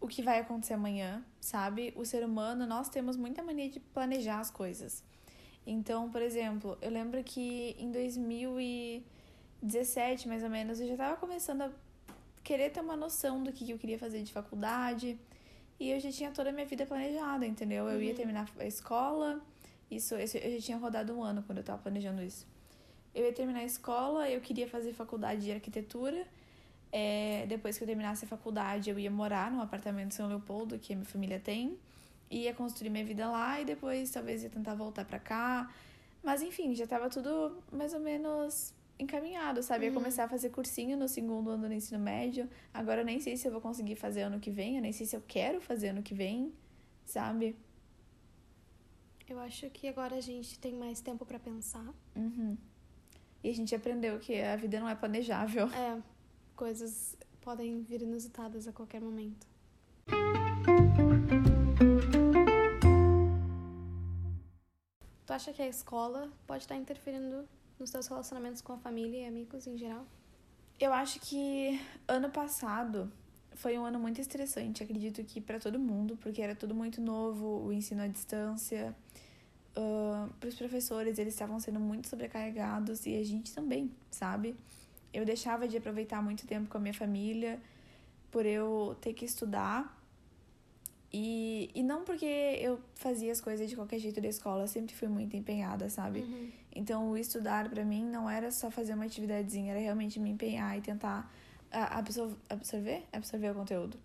o 0.00 0.06
que 0.06 0.22
vai 0.22 0.38
acontecer 0.40 0.74
amanhã, 0.74 1.24
sabe? 1.40 1.92
O 1.96 2.04
ser 2.04 2.22
humano, 2.24 2.64
nós 2.66 2.88
temos 2.88 3.16
muita 3.16 3.42
mania 3.42 3.68
de 3.68 3.80
planejar 3.80 4.38
as 4.40 4.50
coisas. 4.50 5.02
Então, 5.66 6.08
por 6.10 6.22
exemplo, 6.22 6.78
eu 6.80 6.90
lembro 6.90 7.22
que 7.22 7.76
em 7.78 7.92
2017, 7.92 10.26
mais 10.26 10.42
ou 10.42 10.48
menos, 10.48 10.80
eu 10.80 10.86
já 10.86 10.94
estava 10.94 11.16
começando 11.16 11.60
a 11.62 11.70
querer 12.42 12.70
ter 12.70 12.80
uma 12.80 12.96
noção 12.96 13.42
do 13.42 13.52
que 13.52 13.70
eu 13.70 13.78
queria 13.78 13.98
fazer 13.98 14.22
de 14.22 14.32
faculdade. 14.32 15.18
E 15.80 15.90
eu 15.90 15.98
já 15.98 16.12
tinha 16.12 16.30
toda 16.30 16.50
a 16.50 16.52
minha 16.52 16.66
vida 16.66 16.86
planejada, 16.86 17.46
entendeu? 17.46 17.88
Eu 17.88 18.00
ia 18.00 18.10
uhum. 18.10 18.16
terminar 18.16 18.48
a 18.58 18.66
escola. 18.66 19.40
Isso, 19.90 20.14
eu 20.14 20.26
já 20.26 20.60
tinha 20.60 20.76
rodado 20.76 21.12
um 21.12 21.22
ano 21.22 21.42
quando 21.42 21.58
eu 21.58 21.62
estava 21.62 21.82
planejando 21.82 22.22
isso 22.22 22.46
eu 23.14 23.24
ia 23.24 23.32
terminar 23.32 23.60
a 23.60 23.64
escola, 23.64 24.28
eu 24.28 24.40
queria 24.40 24.68
fazer 24.68 24.92
faculdade 24.92 25.42
de 25.42 25.52
arquitetura. 25.52 26.26
É, 26.92 27.46
depois 27.48 27.76
que 27.76 27.84
eu 27.84 27.86
terminasse 27.86 28.24
a 28.24 28.28
faculdade, 28.28 28.90
eu 28.90 28.98
ia 28.98 29.10
morar 29.10 29.50
num 29.50 29.60
apartamento 29.60 30.12
em 30.12 30.16
São 30.16 30.28
Leopoldo, 30.28 30.78
que 30.78 30.92
a 30.92 30.96
minha 30.96 31.08
família 31.08 31.40
tem. 31.40 31.78
Ia 32.30 32.54
construir 32.54 32.90
minha 32.90 33.04
vida 33.04 33.28
lá 33.28 33.60
e 33.60 33.64
depois 33.64 34.10
talvez 34.10 34.42
ia 34.42 34.50
tentar 34.50 34.74
voltar 34.74 35.04
para 35.04 35.18
cá. 35.18 35.72
Mas 36.22 36.42
enfim, 36.42 36.74
já 36.74 36.86
tava 36.86 37.08
tudo 37.08 37.58
mais 37.72 37.92
ou 37.92 38.00
menos 38.00 38.72
encaminhado, 39.00 39.62
sabe? 39.62 39.86
Ia 39.86 39.90
uhum. 39.90 39.96
começar 39.96 40.24
a 40.24 40.28
fazer 40.28 40.50
cursinho 40.50 40.96
no 40.96 41.08
segundo 41.08 41.50
ano 41.50 41.66
do 41.66 41.74
ensino 41.74 41.98
médio. 41.98 42.48
Agora 42.72 43.00
eu 43.00 43.04
nem 43.04 43.20
sei 43.20 43.36
se 43.36 43.48
eu 43.48 43.52
vou 43.52 43.60
conseguir 43.60 43.96
fazer 43.96 44.22
ano 44.22 44.38
que 44.38 44.50
vem, 44.50 44.76
eu 44.76 44.82
nem 44.82 44.92
sei 44.92 45.06
se 45.06 45.16
eu 45.16 45.22
quero 45.26 45.60
fazer 45.60 45.88
ano 45.88 46.02
que 46.02 46.14
vem, 46.14 46.52
sabe? 47.04 47.56
Eu 49.28 49.38
acho 49.38 49.70
que 49.70 49.86
agora 49.88 50.16
a 50.16 50.20
gente 50.20 50.58
tem 50.58 50.74
mais 50.74 51.00
tempo 51.00 51.24
para 51.24 51.38
pensar. 51.38 51.86
Uhum. 52.16 52.56
E 53.42 53.48
a 53.48 53.54
gente 53.54 53.74
aprendeu 53.74 54.18
que 54.18 54.40
a 54.40 54.56
vida 54.56 54.78
não 54.78 54.88
é 54.88 54.94
planejável. 54.94 55.66
É, 55.68 56.02
coisas 56.54 57.16
podem 57.40 57.80
vir 57.82 58.02
inusitadas 58.02 58.68
a 58.68 58.72
qualquer 58.72 59.00
momento. 59.00 59.46
Tu 65.24 65.32
acha 65.32 65.52
que 65.52 65.62
a 65.62 65.68
escola 65.68 66.28
pode 66.46 66.64
estar 66.64 66.76
interferindo 66.76 67.48
nos 67.80 67.90
teus 67.90 68.06
relacionamentos 68.06 68.60
com 68.60 68.74
a 68.74 68.78
família 68.78 69.22
e 69.22 69.26
amigos 69.26 69.66
em 69.66 69.76
geral? 69.76 70.06
Eu 70.78 70.92
acho 70.92 71.20
que 71.20 71.80
ano 72.06 72.30
passado 72.30 73.10
foi 73.54 73.78
um 73.78 73.84
ano 73.84 73.98
muito 73.98 74.20
estressante, 74.20 74.82
acredito 74.82 75.22
que 75.24 75.40
para 75.40 75.58
todo 75.58 75.78
mundo, 75.78 76.16
porque 76.16 76.40
era 76.40 76.54
tudo 76.54 76.74
muito 76.74 77.00
novo, 77.00 77.66
o 77.66 77.72
ensino 77.72 78.02
à 78.02 78.06
distância, 78.06 78.94
uh, 79.76 80.32
para 80.38 80.48
os 80.48 80.54
professores, 80.54 81.18
eles 81.18 81.34
estavam 81.34 81.60
sendo 81.60 81.80
muito 81.80 82.08
sobrecarregados 82.08 83.04
e 83.06 83.16
a 83.16 83.24
gente 83.24 83.52
também, 83.54 83.90
sabe? 84.10 84.54
Eu 85.12 85.24
deixava 85.24 85.66
de 85.66 85.76
aproveitar 85.76 86.22
muito 86.22 86.46
tempo 86.46 86.68
com 86.70 86.78
a 86.78 86.80
minha 86.80 86.94
família 86.94 87.60
por 88.30 88.46
eu 88.46 88.96
ter 89.00 89.12
que 89.12 89.24
estudar. 89.24 89.99
E, 91.12 91.70
e 91.74 91.82
não 91.82 92.04
porque 92.04 92.24
eu 92.60 92.78
fazia 92.94 93.32
as 93.32 93.40
coisas 93.40 93.68
de 93.68 93.74
qualquer 93.74 93.98
jeito 93.98 94.20
da 94.20 94.28
escola, 94.28 94.62
eu 94.62 94.68
sempre 94.68 94.94
fui 94.94 95.08
muito 95.08 95.36
empenhada, 95.36 95.88
sabe? 95.88 96.20
Uhum. 96.20 96.50
Então, 96.74 97.10
o 97.10 97.16
estudar 97.16 97.68
para 97.68 97.84
mim 97.84 98.04
não 98.04 98.30
era 98.30 98.52
só 98.52 98.70
fazer 98.70 98.94
uma 98.94 99.06
atividadezinha, 99.06 99.72
era 99.72 99.80
realmente 99.80 100.20
me 100.20 100.30
empenhar 100.30 100.78
e 100.78 100.80
tentar 100.80 101.30
absor 101.72 102.32
absorver, 102.48 103.04
absorver 103.12 103.50
o 103.50 103.54
conteúdo. 103.54 103.98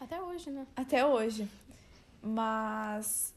Até 0.00 0.20
hoje, 0.20 0.50
né? 0.50 0.66
Até 0.74 1.06
hoje. 1.06 1.48
Mas 2.22 3.32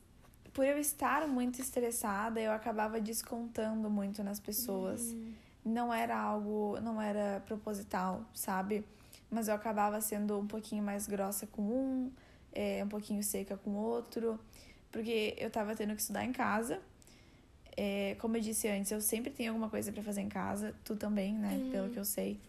por 0.54 0.66
eu 0.66 0.78
estar 0.78 1.28
muito 1.28 1.60
estressada, 1.60 2.40
eu 2.40 2.52
acabava 2.52 3.02
descontando 3.02 3.90
muito 3.90 4.24
nas 4.24 4.40
pessoas. 4.40 5.02
Uhum. 5.02 5.34
Não 5.66 5.94
era 5.94 6.18
algo, 6.18 6.80
não 6.82 7.02
era 7.02 7.42
proposital, 7.46 8.24
sabe? 8.34 8.86
Mas 9.32 9.48
eu 9.48 9.56
acabava 9.56 10.00
sendo 10.00 10.38
um 10.38 10.46
pouquinho 10.46 10.84
mais 10.84 11.08
grossa 11.08 11.48
com 11.48 11.62
um, 11.62 12.12
é, 12.54 12.84
um 12.84 12.88
pouquinho 12.88 13.24
seca 13.24 13.58
com 13.58 13.72
o 13.72 13.76
outro, 13.76 14.40
porque 14.92 15.36
eu 15.38 15.50
tava 15.50 15.76
tendo 15.76 15.96
que 15.96 16.02
estudar 16.02 16.24
em 16.24 16.32
casa. 16.32 16.80
É, 17.76 18.16
como 18.20 18.38
eu 18.38 18.42
disse 18.42 18.68
antes, 18.68 18.92
eu 18.92 19.02
sempre 19.02 19.32
tenho 19.32 19.52
alguma 19.52 19.70
coisa 19.70 19.92
para 19.92 20.04
fazer 20.04 20.22
em 20.22 20.30
casa, 20.30 20.76
tu 20.84 20.96
também, 20.96 21.34
né? 21.34 21.56
Uhum. 21.56 21.72
Pelo 21.72 21.90
que 21.90 21.98
eu 21.98 22.06
sei. 22.06 22.40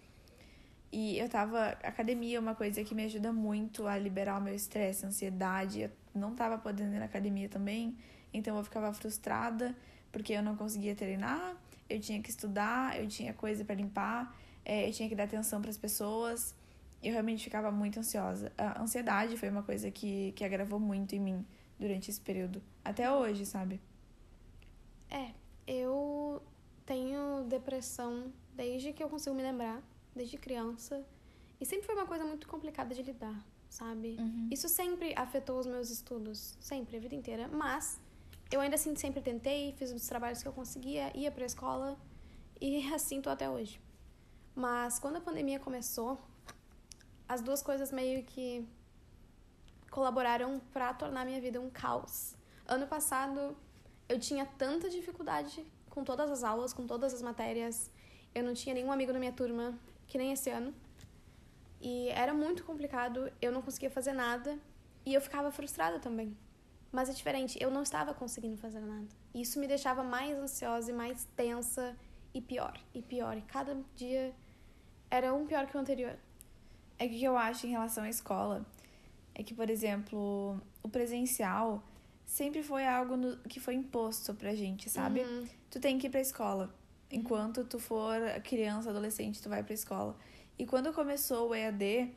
E 0.93 1.19
eu 1.19 1.29
tava. 1.29 1.71
Academia 1.83 2.37
é 2.37 2.41
uma 2.41 2.55
coisa 2.55 2.85
que 2.85 2.95
me 2.95 3.05
ajuda 3.05 3.33
muito 3.33 3.87
a 3.87 3.99
liberar 3.99 4.39
o 4.39 4.43
meu 4.43 4.55
estresse, 4.55 5.05
ansiedade. 5.05 5.81
Eu 5.81 5.91
não 6.15 6.35
tava 6.35 6.59
podendo 6.59 6.95
ir 6.95 6.99
na 6.99 7.07
academia 7.07 7.49
também, 7.49 7.97
então 8.33 8.57
eu 8.57 8.63
ficava 8.63 8.93
frustrada 8.93 9.75
porque 10.13 10.33
eu 10.33 10.43
não 10.45 10.55
conseguia 10.55 10.95
treinar, 10.95 11.57
eu 11.91 11.99
tinha 11.99 12.23
que 12.23 12.31
estudar, 12.31 13.01
eu 13.01 13.09
tinha 13.09 13.33
coisa 13.35 13.65
para 13.65 13.75
limpar, 13.75 14.33
é, 14.65 14.89
eu 14.89 14.93
tinha 14.93 15.09
que 15.09 15.15
dar 15.17 15.25
atenção 15.25 15.61
para 15.61 15.71
as 15.71 15.77
pessoas. 15.77 16.55
Eu 17.05 17.13
realmente 17.13 17.45
ficava 17.45 17.71
muito 17.71 18.01
ansiosa. 18.01 18.51
A 18.57 18.83
ansiedade 18.83 19.37
foi 19.37 19.51
uma 19.51 19.63
coisa 19.63 19.91
que, 19.91 20.33
que 20.33 20.45
agravou 20.45 20.81
muito 20.81 21.15
em 21.15 21.21
mim 21.21 21.47
durante 21.79 22.11
esse 22.11 22.21
período. 22.21 22.63
Até 22.83 23.13
hoje, 23.13 23.45
sabe? 23.45 23.81
É, 25.11 25.33
eu 25.67 26.43
tenho 26.87 27.45
depressão 27.45 28.33
desde 28.55 28.93
que 28.93 29.03
eu 29.03 29.09
consigo 29.09 29.37
me 29.37 29.43
lembrar, 29.43 29.83
desde 30.15 30.39
criança. 30.39 31.05
E 31.61 31.67
sempre 31.67 31.87
foi 31.87 31.95
uma 31.95 32.07
coisa 32.07 32.25
muito 32.25 32.49
complicada 32.49 32.95
de 32.95 33.03
lidar, 33.03 33.45
sabe? 33.69 34.17
Uhum. 34.19 34.49
Isso 34.51 34.69
sempre 34.69 35.13
afetou 35.17 35.59
os 35.59 35.67
meus 35.67 35.91
estudos, 35.91 36.57
sempre, 36.59 36.97
a 36.97 37.01
vida 37.01 37.15
inteira. 37.15 37.49
Mas 37.49 38.01
eu 38.51 38.61
ainda 38.61 38.77
assim 38.77 38.95
sempre 38.97 39.21
tentei, 39.21 39.73
fiz 39.73 39.93
os 39.93 40.07
trabalhos 40.07 40.43
que 40.43 40.49
eu 40.49 40.53
conseguia, 40.53 41.17
ia 41.17 41.31
pra 41.31 41.45
escola 41.45 41.99
e 42.61 42.87
assim 42.93 43.21
tô 43.21 43.31
até 43.31 43.49
hoje. 43.49 43.81
Mas 44.55 44.99
quando 44.99 45.17
a 45.17 45.21
pandemia 45.21 45.59
começou, 45.59 46.19
as 47.29 47.41
duas 47.43 47.63
coisas 47.63 47.91
meio 47.91 48.23
que 48.25 48.67
colaboraram 49.91 50.61
para 50.73 50.93
tornar 50.93 51.25
minha 51.25 51.41
vida 51.41 51.61
um 51.61 51.71
caos. 51.71 52.35
Ano 52.67 52.87
passado 52.87 53.57
eu 54.09 54.19
tinha 54.19 54.45
tanta 54.45 54.91
dificuldade 54.91 55.65
com 55.89 56.03
todas 56.03 56.31
as 56.31 56.43
aulas, 56.43 56.73
com 56.73 56.87
todas 56.87 57.15
as 57.15 57.23
matérias. 57.23 57.91
Eu 58.35 58.43
não 58.43 58.55
tinha 58.55 58.75
nenhum 58.75 58.91
amigo 58.91 59.13
na 59.13 59.19
minha 59.19 59.33
turma, 59.33 59.79
que 60.07 60.19
nem 60.19 60.33
esse 60.33 60.51
ano. 60.51 60.75
E 61.81 62.09
era 62.09 62.35
muito 62.35 62.65
complicado, 62.65 63.31
eu 63.41 63.53
não 63.53 63.63
conseguia 63.63 63.91
fazer 63.91 64.13
nada 64.13 64.59
e 65.07 65.15
eu 65.15 65.21
ficava 65.21 65.51
frustrada 65.51 65.99
também. 65.99 66.37
Mas 66.91 67.09
é 67.09 67.13
diferente, 67.13 67.59
eu 67.61 67.71
não 67.71 67.83
estava 67.83 68.15
conseguindo 68.15 68.57
fazer 68.57 68.81
nada. 68.81 69.09
Isso 69.35 69.59
me 69.59 69.67
deixava 69.67 70.03
mais 70.03 70.37
ansiosa 70.37 70.91
e 70.91 70.95
mais 70.95 71.25
tensa 71.37 71.97
e 72.33 72.41
pior, 72.41 72.79
e 72.95 73.03
pior. 73.03 73.37
E 73.37 73.43
cada 73.43 73.77
dia 73.95 74.35
era 75.11 75.35
um 75.35 75.47
pior 75.47 75.67
que 75.67 75.77
o 75.77 75.81
anterior. 75.81 76.17
É 76.99 77.09
que 77.09 77.17
o 77.17 77.19
que 77.19 77.25
eu 77.25 77.37
acho 77.37 77.67
em 77.67 77.71
relação 77.71 78.05
à 78.05 78.09
escola 78.09 78.65
é 79.35 79.43
que, 79.43 79.53
por 79.55 79.69
exemplo, 79.69 80.61
o 80.83 80.89
presencial 80.89 81.83
sempre 82.25 82.63
foi 82.63 82.87
algo 82.87 83.17
no- 83.17 83.37
que 83.49 83.59
foi 83.61 83.75
imposto 83.75 84.33
pra 84.35 84.55
gente, 84.55 84.89
sabe? 84.89 85.21
Uhum. 85.21 85.45
Tu 85.71 85.81
tem 85.81 85.99
que 85.99 86.07
ir 86.07 86.11
pra 86.11 86.21
escola. 86.21 86.73
Enquanto 87.11 87.65
tu 87.65 87.79
for 87.79 88.17
criança, 88.43 88.91
adolescente, 88.91 89.43
tu 89.43 89.49
vai 89.49 89.63
pra 89.63 89.75
escola. 89.75 90.17
E 90.59 90.65
quando 90.67 90.93
começou 90.93 91.51
o 91.51 91.55
EAD, 91.55 92.13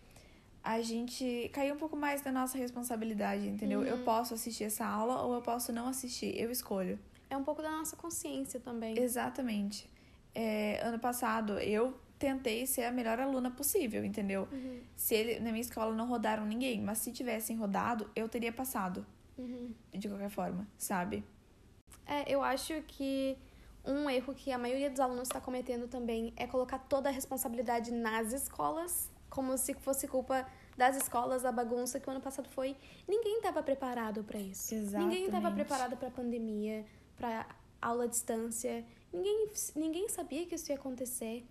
a 0.64 0.82
gente 0.82 1.50
caiu 1.54 1.74
um 1.76 1.78
pouco 1.78 1.96
mais 1.96 2.22
da 2.22 2.32
nossa 2.32 2.58
responsabilidade, 2.58 3.48
entendeu? 3.48 3.84
Eu 3.84 4.04
posso 4.04 4.34
assistir 4.34 4.66
essa 4.66 4.86
aula 4.86 5.22
ou 5.24 5.34
eu 5.34 5.42
posso 5.42 5.72
não 5.74 5.88
assistir, 5.88 6.40
eu 6.40 6.52
escolho. 6.52 7.00
É 7.30 7.36
um 7.36 7.44
pouco 7.44 7.62
da 7.62 7.72
nossa 7.72 7.96
consciência 7.96 8.60
também. 8.60 8.98
Exatamente. 9.00 9.90
É, 10.36 10.80
ano 10.84 11.00
passado, 11.00 11.58
eu 11.60 11.98
tentei 12.18 12.66
ser 12.66 12.84
a 12.84 12.92
melhor 12.92 13.20
aluna 13.20 13.52
possível, 13.52 14.04
entendeu? 14.04 14.48
Uhum. 14.52 14.82
Se 14.96 15.14
ele, 15.16 15.40
na 15.40 15.52
minha 15.52 15.62
escola 15.62 15.94
não 15.94 16.08
rodaram 16.08 16.46
ninguém, 16.46 16.82
mas 16.82 16.98
se 17.00 17.12
tivessem 17.12 17.56
rodado, 17.58 18.10
eu 18.16 18.28
teria 18.28 18.52
passado, 18.52 19.06
Uhum. 19.38 19.72
de 19.92 20.08
qualquer 20.08 20.30
forma, 20.30 20.68
sabe? 20.78 21.24
É, 22.06 22.32
eu 22.32 22.42
acho 22.44 22.82
que 22.88 23.38
um 23.86 24.10
erro 24.10 24.34
que 24.34 24.52
a 24.52 24.58
maioria 24.58 24.90
dos 24.90 25.00
alunos 25.00 25.28
está 25.28 25.40
cometendo 25.40 25.88
também 25.88 26.34
é 26.36 26.48
colocar 26.48 26.80
toda 26.80 27.10
a 27.10 27.12
responsabilidade 27.12 27.92
nas 27.92 28.34
escolas, 28.34 29.12
como 29.30 29.58
se 29.58 29.74
fosse 29.76 30.08
culpa 30.08 30.48
das 30.76 30.96
escolas, 30.98 31.46
a 31.46 31.52
bagunça 31.52 32.00
que 32.00 32.08
o 32.08 32.12
ano 32.12 32.22
passado 32.22 32.50
foi. 32.50 32.76
Ninguém 33.08 33.38
estava 33.38 33.62
preparado 33.64 34.24
para 34.24 34.40
isso. 34.40 34.74
Ninguém 34.76 35.26
estava 35.26 35.48
Exatamente. 35.48 35.54
preparado 35.56 35.98
para 35.98 36.08
a 36.08 36.12
pandemia, 36.12 36.86
para 37.16 37.46
aula 37.82 38.06
à 38.06 38.08
distância. 38.08 38.86
Ninguém, 39.12 39.48
ninguém 39.76 40.10
sabia 40.10 40.46
que 40.46 40.56
isso 40.56 40.72
ia 40.72 40.76
acontecer. 40.78 41.46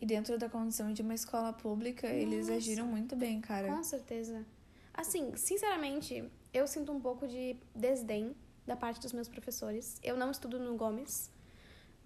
E 0.00 0.06
dentro 0.06 0.38
da 0.38 0.48
condição 0.48 0.92
de 0.92 1.02
uma 1.02 1.14
escola 1.14 1.52
pública, 1.52 2.06
eles 2.06 2.46
Nossa. 2.46 2.58
agiram 2.58 2.86
muito 2.86 3.16
bem, 3.16 3.40
cara. 3.40 3.66
Com 3.66 3.82
certeza. 3.82 4.46
Assim, 4.94 5.34
sinceramente, 5.34 6.24
eu 6.54 6.68
sinto 6.68 6.92
um 6.92 7.00
pouco 7.00 7.26
de 7.26 7.56
desdém 7.74 8.34
da 8.64 8.76
parte 8.76 9.00
dos 9.00 9.12
meus 9.12 9.28
professores. 9.28 9.98
Eu 10.02 10.16
não 10.16 10.30
estudo 10.30 10.60
no 10.60 10.76
Gomes. 10.76 11.30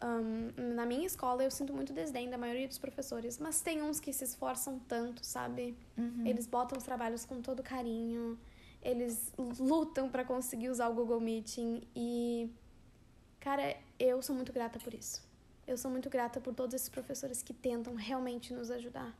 Ahn, 0.00 0.52
na 0.74 0.86
minha 0.86 1.06
escola, 1.06 1.44
eu 1.44 1.50
sinto 1.50 1.74
muito 1.74 1.92
desdém 1.92 2.30
da 2.30 2.38
maioria 2.38 2.66
dos 2.66 2.78
professores, 2.78 3.38
mas 3.38 3.60
tem 3.60 3.82
uns 3.82 4.00
que 4.00 4.12
se 4.12 4.24
esforçam 4.24 4.78
tanto, 4.88 5.24
sabe? 5.24 5.76
Uhum. 5.96 6.26
Eles 6.26 6.46
botam 6.46 6.78
os 6.78 6.84
trabalhos 6.84 7.24
com 7.24 7.40
todo 7.40 7.62
carinho, 7.62 8.38
eles 8.82 9.32
lutam 9.58 10.08
pra 10.08 10.24
conseguir 10.24 10.70
usar 10.70 10.88
o 10.88 10.94
Google 10.94 11.20
Meeting 11.20 11.82
e. 11.94 12.50
Cara, 13.38 13.76
eu 13.98 14.22
sou 14.22 14.34
muito 14.34 14.52
grata 14.52 14.78
por 14.78 14.94
isso. 14.94 15.22
Eu 15.66 15.76
sou 15.76 15.90
muito 15.90 16.10
grata 16.10 16.40
por 16.40 16.54
todos 16.54 16.74
esses 16.74 16.88
professores 16.88 17.42
que 17.42 17.52
tentam 17.52 17.94
realmente 17.94 18.52
nos 18.52 18.70
ajudar. 18.70 19.16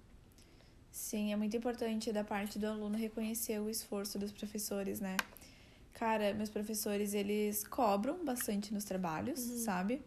Sim, 0.91 1.33
é 1.33 1.37
muito 1.37 1.57
importante 1.57 2.13
da 2.13 2.23
parte 2.23 2.59
do 2.59 2.67
aluno 2.67 2.99
reconhecer 2.99 3.59
o 3.61 3.71
esforço 3.71 4.19
dos 4.19 4.33
professores, 4.33 5.01
né? 5.01 5.17
Cara, 5.95 6.35
meus 6.35 6.51
professores, 6.51 7.15
eles 7.15 7.65
cobram 7.65 8.25
bastante 8.25 8.75
nos 8.75 8.85
trabalhos, 8.85 9.39
sabe? 9.39 10.03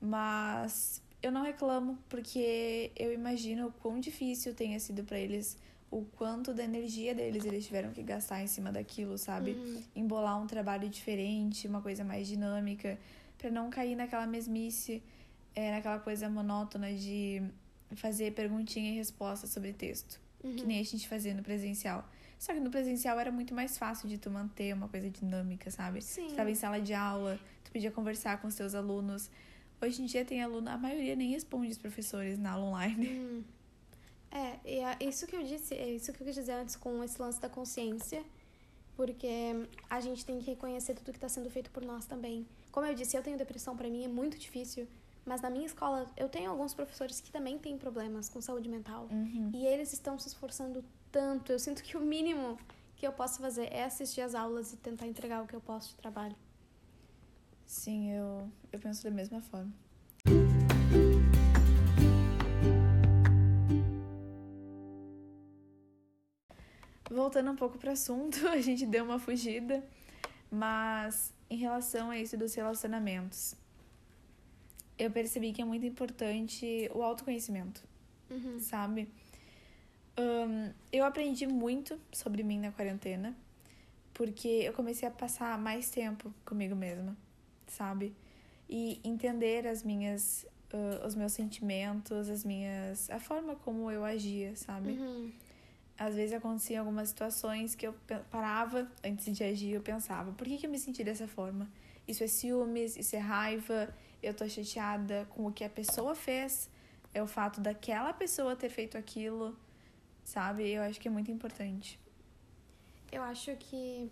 Mas 0.00 1.00
eu 1.22 1.30
não 1.30 1.42
reclamo, 1.42 1.98
porque 2.08 2.90
eu 2.96 3.12
imagino 3.12 3.68
o 3.68 3.72
quão 3.72 4.00
difícil 4.00 4.54
tenha 4.54 4.78
sido 4.80 5.04
pra 5.04 5.18
eles, 5.18 5.56
o 5.90 6.04
quanto 6.16 6.52
da 6.52 6.64
energia 6.64 7.14
deles 7.14 7.44
eles 7.44 7.64
tiveram 7.64 7.92
que 7.92 8.02
gastar 8.02 8.42
em 8.42 8.46
cima 8.46 8.72
daquilo, 8.72 9.16
sabe? 9.16 9.52
Uhum. 9.52 9.82
Embolar 9.94 10.42
um 10.42 10.46
trabalho 10.46 10.88
diferente, 10.88 11.68
uma 11.68 11.80
coisa 11.80 12.02
mais 12.02 12.26
dinâmica, 12.26 12.98
pra 13.38 13.50
não 13.50 13.70
cair 13.70 13.96
naquela 13.96 14.26
mesmice, 14.26 15.02
é, 15.54 15.70
naquela 15.72 15.98
coisa 15.98 16.28
monótona 16.28 16.92
de 16.92 17.42
fazer 17.96 18.32
perguntinha 18.32 18.92
e 18.92 18.96
resposta 18.96 19.46
sobre 19.46 19.72
texto, 19.72 20.20
que 20.40 20.64
nem 20.64 20.80
a 20.80 20.84
gente 20.84 21.08
fazia 21.08 21.34
no 21.34 21.42
presencial. 21.42 22.08
Só 22.38 22.54
que 22.54 22.60
no 22.60 22.70
presencial 22.70 23.20
era 23.20 23.30
muito 23.30 23.54
mais 23.54 23.76
fácil 23.76 24.08
de 24.08 24.16
tu 24.16 24.30
manter 24.30 24.72
uma 24.72 24.88
coisa 24.88 25.10
dinâmica, 25.10 25.70
sabe? 25.70 26.00
Sim. 26.00 26.28
Tu 26.28 26.34
tava 26.34 26.50
em 26.50 26.54
sala 26.54 26.80
de 26.80 26.94
aula, 26.94 27.38
tu 27.62 27.70
podia 27.70 27.90
conversar 27.90 28.40
com 28.40 28.48
os 28.48 28.54
teus 28.54 28.74
alunos. 28.74 29.30
Hoje 29.82 30.02
em 30.02 30.06
dia 30.06 30.24
tem 30.24 30.42
aluno, 30.42 30.70
a 30.70 30.78
maioria 30.78 31.14
nem 31.14 31.30
responde 31.30 31.70
os 31.70 31.78
professores 31.78 32.38
na 32.38 32.52
aula 32.52 32.66
online. 32.66 33.08
Hum. 33.08 33.44
É, 34.30 34.58
e 34.64 34.78
é 34.78 34.96
isso 35.00 35.26
que 35.26 35.34
eu 35.34 35.42
disse, 35.42 35.74
é 35.74 35.90
isso 35.90 36.12
que 36.12 36.22
eu 36.22 36.26
quis 36.26 36.34
dizer 36.34 36.52
antes 36.52 36.76
com 36.76 37.02
esse 37.02 37.20
lance 37.20 37.40
da 37.40 37.48
consciência, 37.48 38.22
porque 38.94 39.66
a 39.88 40.00
gente 40.00 40.24
tem 40.24 40.38
que 40.38 40.46
reconhecer 40.46 40.94
tudo 40.94 41.10
que 41.10 41.18
está 41.18 41.28
sendo 41.28 41.50
feito 41.50 41.70
por 41.70 41.84
nós 41.84 42.06
também. 42.06 42.46
Como 42.70 42.86
eu 42.86 42.94
disse, 42.94 43.16
eu 43.16 43.22
tenho 43.22 43.36
depressão, 43.36 43.76
para 43.76 43.88
mim 43.88 44.04
é 44.04 44.08
muito 44.08 44.38
difícil, 44.38 44.86
mas 45.30 45.40
na 45.40 45.48
minha 45.48 45.64
escola 45.64 46.10
eu 46.16 46.28
tenho 46.28 46.50
alguns 46.50 46.74
professores 46.74 47.20
que 47.20 47.30
também 47.30 47.56
têm 47.56 47.78
problemas 47.78 48.28
com 48.28 48.40
saúde 48.40 48.68
mental 48.68 49.06
Uhum. 49.12 49.52
e 49.54 49.64
eles 49.64 49.92
estão 49.92 50.18
se 50.18 50.26
esforçando 50.26 50.84
tanto. 51.12 51.52
Eu 51.52 51.58
sinto 51.60 51.84
que 51.84 51.96
o 51.96 52.00
mínimo 52.00 52.58
que 52.96 53.06
eu 53.06 53.12
posso 53.12 53.38
fazer 53.38 53.72
é 53.72 53.84
assistir 53.84 54.22
as 54.22 54.34
aulas 54.34 54.72
e 54.72 54.76
tentar 54.76 55.06
entregar 55.06 55.40
o 55.44 55.46
que 55.46 55.54
eu 55.54 55.60
posso 55.60 55.90
de 55.90 55.94
trabalho. 55.98 56.34
Sim, 57.64 58.10
eu, 58.10 58.50
eu 58.72 58.80
penso 58.80 59.04
da 59.04 59.10
mesma 59.12 59.40
forma. 59.40 59.72
Voltando 67.10 67.50
um 67.50 67.56
pouco 67.56 67.78
para 67.78 67.90
o 67.90 67.92
assunto, 67.92 68.46
a 68.48 68.60
gente 68.60 68.86
deu 68.86 69.04
uma 69.04 69.18
fugida, 69.18 69.82
mas 70.50 71.32
em 71.48 71.56
relação 71.56 72.10
a 72.10 72.18
isso 72.18 72.36
dos 72.36 72.54
relacionamentos, 72.54 73.54
eu 75.00 75.10
percebi 75.10 75.52
que 75.52 75.62
é 75.62 75.64
muito 75.64 75.84
importante 75.86 76.90
o 76.94 77.02
autoconhecimento, 77.02 77.82
Uhum. 78.30 78.58
sabe? 78.60 79.08
Ahn, 80.16 80.72
eu 80.92 81.04
aprendi 81.04 81.46
muito 81.46 81.98
sobre 82.12 82.42
mim 82.42 82.58
na 82.60 82.70
quarentena, 82.72 83.34
porque 84.12 84.48
eu 84.48 84.72
comecei 84.72 85.08
a 85.08 85.10
passar 85.10 85.58
mais 85.58 85.90
tempo 85.90 86.32
comigo 86.44 86.76
mesma, 86.76 87.16
sabe? 87.66 88.14
E 88.68 89.00
entender 89.02 89.66
as 89.66 89.82
minhas, 89.82 90.46
ah, 90.72 91.06
os 91.06 91.14
meus 91.14 91.32
sentimentos, 91.32 92.28
as 92.28 92.44
minhas, 92.44 93.08
a 93.10 93.18
forma 93.18 93.56
como 93.56 93.90
eu 93.90 94.04
agia, 94.04 94.54
sabe? 94.56 94.90
Uhum. 94.92 95.32
às 95.98 96.14
vezes 96.14 96.34
aconteciam 96.34 96.80
algumas 96.80 97.10
situações 97.10 97.74
que 97.74 97.86
eu 97.86 97.94
parava 98.30 98.90
antes 99.04 99.36
de 99.36 99.44
agir, 99.44 99.72
eu 99.72 99.82
pensava, 99.82 100.32
por 100.32 100.46
que, 100.46 100.56
que 100.56 100.66
eu 100.66 100.70
me 100.70 100.78
senti 100.78 101.04
dessa 101.04 101.26
forma? 101.28 101.68
Isso 102.08 102.24
é 102.24 102.26
ciúmes, 102.26 102.96
isso 102.96 103.14
é 103.16 103.18
raiva, 103.18 103.94
eu 104.22 104.34
tô 104.34 104.48
chateada 104.48 105.26
com 105.30 105.46
o 105.46 105.52
que 105.52 105.64
a 105.64 105.70
pessoa 105.70 106.14
fez, 106.14 106.70
é 107.12 107.22
o 107.22 107.26
fato 107.26 107.60
daquela 107.60 108.12
pessoa 108.12 108.54
ter 108.56 108.68
feito 108.68 108.96
aquilo, 108.96 109.56
sabe? 110.24 110.68
Eu 110.68 110.82
acho 110.82 111.00
que 111.00 111.08
é 111.08 111.10
muito 111.10 111.30
importante. 111.30 111.98
Eu 113.10 113.22
acho 113.22 113.56
que 113.56 114.10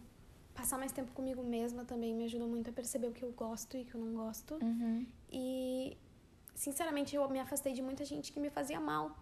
passar 0.54 0.76
mais 0.76 0.90
tempo 0.90 1.12
comigo 1.12 1.42
mesma 1.42 1.84
também 1.84 2.14
me 2.14 2.24
ajudou 2.24 2.48
muito 2.48 2.68
a 2.70 2.72
perceber 2.72 3.06
o 3.06 3.12
que 3.12 3.22
eu 3.22 3.30
gosto 3.32 3.76
e 3.76 3.82
o 3.82 3.84
que 3.84 3.94
eu 3.94 4.00
não 4.00 4.14
gosto. 4.14 4.54
Uhum. 4.62 5.06
E, 5.30 5.96
sinceramente, 6.54 7.14
eu 7.14 7.28
me 7.28 7.38
afastei 7.38 7.72
de 7.72 7.80
muita 7.80 8.04
gente 8.04 8.32
que 8.32 8.40
me 8.40 8.50
fazia 8.50 8.80
mal 8.80 9.16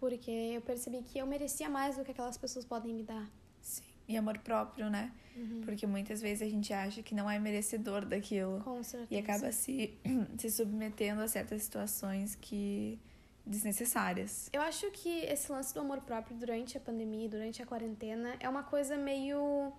porque 0.00 0.30
eu 0.30 0.60
percebi 0.60 1.02
que 1.02 1.18
eu 1.18 1.26
merecia 1.26 1.68
mais 1.68 1.96
do 1.96 2.04
que 2.04 2.10
aquelas 2.12 2.38
pessoas 2.38 2.64
podem 2.64 2.94
me 2.94 3.02
dar. 3.02 3.28
Sim. 3.60 3.82
E 4.08 4.16
amor 4.16 4.38
próprio, 4.38 4.88
né? 4.88 5.12
Uhum. 5.36 5.60
Porque 5.64 5.86
muitas 5.86 6.20
vezes 6.20 6.42
a 6.42 6.50
gente 6.50 6.72
acha 6.72 7.02
que 7.02 7.14
não 7.14 7.30
é 7.30 7.38
merecedor 7.38 8.04
daquilo. 8.06 8.60
Com 8.60 8.82
certeza. 8.82 9.14
E 9.14 9.18
acaba 9.18 9.52
se, 9.52 9.98
se 10.38 10.50
submetendo 10.50 11.20
a 11.20 11.28
certas 11.28 11.62
situações 11.62 12.34
que 12.34 12.98
desnecessárias. 13.44 14.50
Eu 14.52 14.60
acho 14.62 14.90
que 14.90 15.20
esse 15.24 15.50
lance 15.50 15.72
do 15.72 15.80
amor 15.80 16.00
próprio 16.02 16.36
durante 16.36 16.76
a 16.76 16.80
pandemia, 16.80 17.28
durante 17.28 17.62
a 17.62 17.66
quarentena, 17.66 18.34
é 18.40 18.48
uma 18.48 18.62
coisa 18.62 18.96
meio 18.96 19.72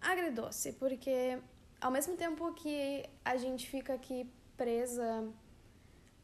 agridoce, 0.00 0.72
porque 0.72 1.38
ao 1.80 1.90
mesmo 1.90 2.16
tempo 2.16 2.52
que 2.54 3.04
a 3.24 3.36
gente 3.36 3.68
fica 3.68 3.94
aqui 3.94 4.28
presa 4.56 5.28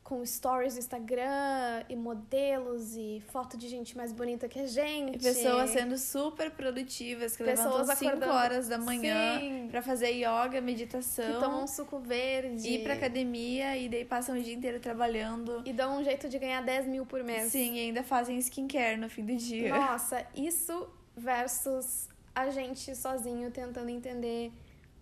com 0.04 0.24
stories 0.24 0.74
do 0.74 0.80
Instagram 0.80 1.82
e 1.88 1.96
modelos 1.96 2.94
e 2.94 3.22
foto 3.32 3.56
de 3.56 3.66
gente 3.68 3.96
mais 3.96 4.12
bonita 4.12 4.46
que 4.46 4.60
a 4.60 4.66
gente. 4.66 5.16
E 5.16 5.18
pessoas 5.18 5.70
sendo 5.70 5.96
super 5.96 6.50
produtivas, 6.50 7.34
que 7.34 7.42
pessoas 7.42 7.88
levantam 7.88 8.20
5 8.20 8.30
horas 8.30 8.68
da 8.68 8.76
manhã 8.76 9.66
para 9.70 9.80
fazer 9.80 10.10
yoga, 10.10 10.60
meditação. 10.60 11.24
Que 11.24 11.40
tomam 11.40 11.64
um 11.64 11.66
suco 11.66 11.98
verde. 11.98 12.68
Ir 12.68 12.82
pra 12.82 12.92
academia 12.92 13.78
e 13.78 13.88
daí 13.88 14.04
passam 14.04 14.38
o 14.38 14.42
dia 14.42 14.52
inteiro 14.52 14.78
trabalhando. 14.78 15.62
E 15.64 15.72
dão 15.72 15.98
um 15.98 16.04
jeito 16.04 16.28
de 16.28 16.38
ganhar 16.38 16.60
10 16.60 16.86
mil 16.86 17.06
por 17.06 17.24
mês. 17.24 17.50
Sim, 17.50 17.76
e 17.76 17.80
ainda 17.80 18.02
fazem 18.02 18.38
skincare 18.38 18.98
no 18.98 19.08
fim 19.08 19.24
do 19.24 19.34
dia. 19.34 19.74
Nossa, 19.74 20.26
isso 20.36 20.86
versus 21.16 22.08
a 22.34 22.50
gente 22.50 22.94
sozinho 22.94 23.50
tentando 23.50 23.88
entender 23.88 24.52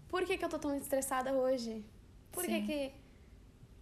por 0.08 0.24
que, 0.24 0.38
que 0.38 0.44
eu 0.44 0.48
tô 0.48 0.60
tão 0.60 0.76
estressada 0.76 1.32
hoje. 1.32 1.84
Por 2.30 2.44
Sim. 2.44 2.62
que 2.64 2.66
que 2.66 3.01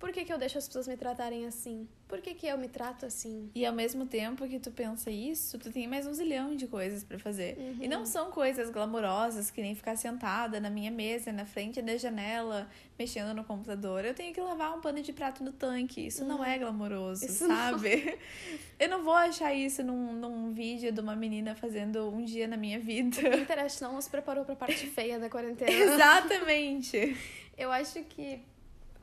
por 0.01 0.11
que, 0.13 0.25
que 0.25 0.33
eu 0.33 0.39
deixo 0.39 0.57
as 0.57 0.67
pessoas 0.67 0.89
me 0.89 0.97
tratarem 0.97 1.47
assim? 1.47 1.87
Por 2.09 2.23
que, 2.23 2.35
que 2.35 2.47
eu 2.47 2.57
me 2.57 2.69
trato 2.69 3.05
assim? 3.05 3.51
E 3.55 3.67
ao 3.67 3.73
mesmo 3.73 4.07
tempo 4.07 4.49
que 4.49 4.59
tu 4.59 4.71
pensa 4.71 5.11
isso, 5.11 5.59
tu 5.59 5.71
tem 5.71 5.87
mais 5.87 6.07
um 6.07 6.15
zilhão 6.15 6.57
de 6.57 6.67
coisas 6.67 7.05
para 7.05 7.19
fazer. 7.19 7.59
Uhum. 7.59 7.77
E 7.83 7.87
não 7.87 8.07
são 8.07 8.31
coisas 8.31 8.71
glamurosas, 8.71 9.51
que 9.51 9.61
nem 9.61 9.75
ficar 9.75 9.97
sentada 9.97 10.59
na 10.59 10.71
minha 10.71 10.91
mesa, 10.91 11.31
na 11.31 11.45
frente 11.45 11.83
da 11.83 11.99
janela, 11.99 12.67
mexendo 12.99 13.35
no 13.35 13.45
computador. 13.45 14.03
Eu 14.03 14.15
tenho 14.15 14.33
que 14.33 14.41
lavar 14.41 14.75
um 14.75 14.81
pano 14.81 15.03
de 15.03 15.13
prato 15.13 15.45
no 15.45 15.53
tanque. 15.53 16.07
Isso 16.07 16.23
uhum. 16.23 16.29
não 16.29 16.45
é 16.45 16.59
glamouroso, 16.59 17.27
isso 17.27 17.47
sabe? 17.47 18.05
Não... 18.07 18.59
eu 18.81 18.89
não 18.89 19.05
vou 19.05 19.15
achar 19.15 19.53
isso 19.53 19.85
num, 19.85 20.15
num 20.15 20.51
vídeo 20.51 20.91
de 20.91 21.01
uma 21.01 21.15
menina 21.15 21.55
fazendo 21.55 22.09
um 22.09 22.25
dia 22.25 22.49
na 22.49 22.57
minha 22.57 22.81
vida. 22.81 23.21
O 23.21 23.31
Pinterest 23.37 23.83
não 23.83 23.93
nos 23.93 24.09
preparou 24.09 24.47
pra 24.47 24.57
parte 24.57 24.87
feia 24.89 25.19
da 25.19 25.29
quarentena. 25.29 25.71
Exatamente. 25.71 27.15
eu 27.59 27.71
acho 27.71 28.03
que 28.05 28.41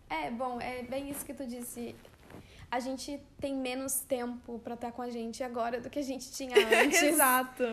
é, 0.09 0.31
bom, 0.31 0.59
é 0.59 0.83
bem 0.83 1.09
isso 1.09 1.25
que 1.25 1.33
tu 1.33 1.45
disse. 1.45 1.95
A 2.69 2.79
gente 2.79 3.19
tem 3.39 3.55
menos 3.55 4.01
tempo 4.01 4.59
para 4.59 4.73
estar 4.73 4.91
com 4.91 5.01
a 5.01 5.09
gente 5.09 5.43
agora 5.43 5.79
do 5.79 5.89
que 5.89 5.99
a 5.99 6.03
gente 6.03 6.31
tinha 6.31 6.55
antes. 6.83 7.01
Exato. 7.01 7.63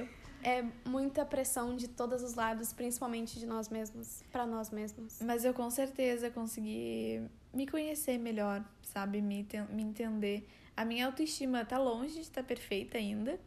É 0.43 0.63
muita 0.85 1.25
pressão 1.25 1.75
de 1.75 1.89
todos 1.89 2.23
os 2.23 2.35
lados, 2.35 2.73
principalmente 2.73 3.39
de 3.39 3.47
nós 3.47 3.69
mesmos, 3.71 4.23
para 4.31 4.47
nós 4.47 4.71
mesmos. 4.71 5.21
Mas 5.23 5.45
eu 5.45 5.55
com 5.55 5.71
certeza 5.71 6.31
consegui 6.31 7.23
me 7.53 7.67
conhecer 7.67 8.19
melhor, 8.19 8.63
sabe? 8.83 9.23
Me, 9.23 9.47
me 9.71 9.83
entender. 9.83 10.47
A 10.77 10.85
minha 10.85 11.07
autoestima 11.07 11.65
tá 11.65 11.79
longe 11.79 12.15
de 12.15 12.21
estar 12.21 12.43
perfeita 12.43 12.99
ainda. 12.99 13.41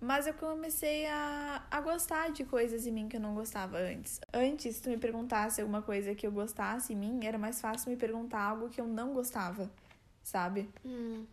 Mas 0.00 0.26
eu 0.26 0.34
comecei 0.34 1.06
a, 1.06 1.66
a 1.70 1.80
gostar 1.80 2.30
de 2.30 2.44
coisas 2.44 2.86
em 2.86 2.92
mim 2.92 3.08
que 3.08 3.16
eu 3.16 3.20
não 3.20 3.34
gostava 3.34 3.78
antes. 3.78 4.20
Antes, 4.32 4.76
se 4.76 4.82
tu 4.82 4.90
me 4.90 4.96
perguntasse 4.96 5.60
alguma 5.60 5.82
coisa 5.82 6.14
que 6.14 6.26
eu 6.26 6.30
gostasse 6.30 6.92
em 6.92 6.96
mim, 6.96 7.20
era 7.24 7.36
mais 7.36 7.60
fácil 7.60 7.90
me 7.90 7.96
perguntar 7.96 8.40
algo 8.40 8.68
que 8.68 8.80
eu 8.80 8.86
não 8.86 9.12
gostava, 9.12 9.68
sabe? 10.22 10.68
Hum. 10.84 11.26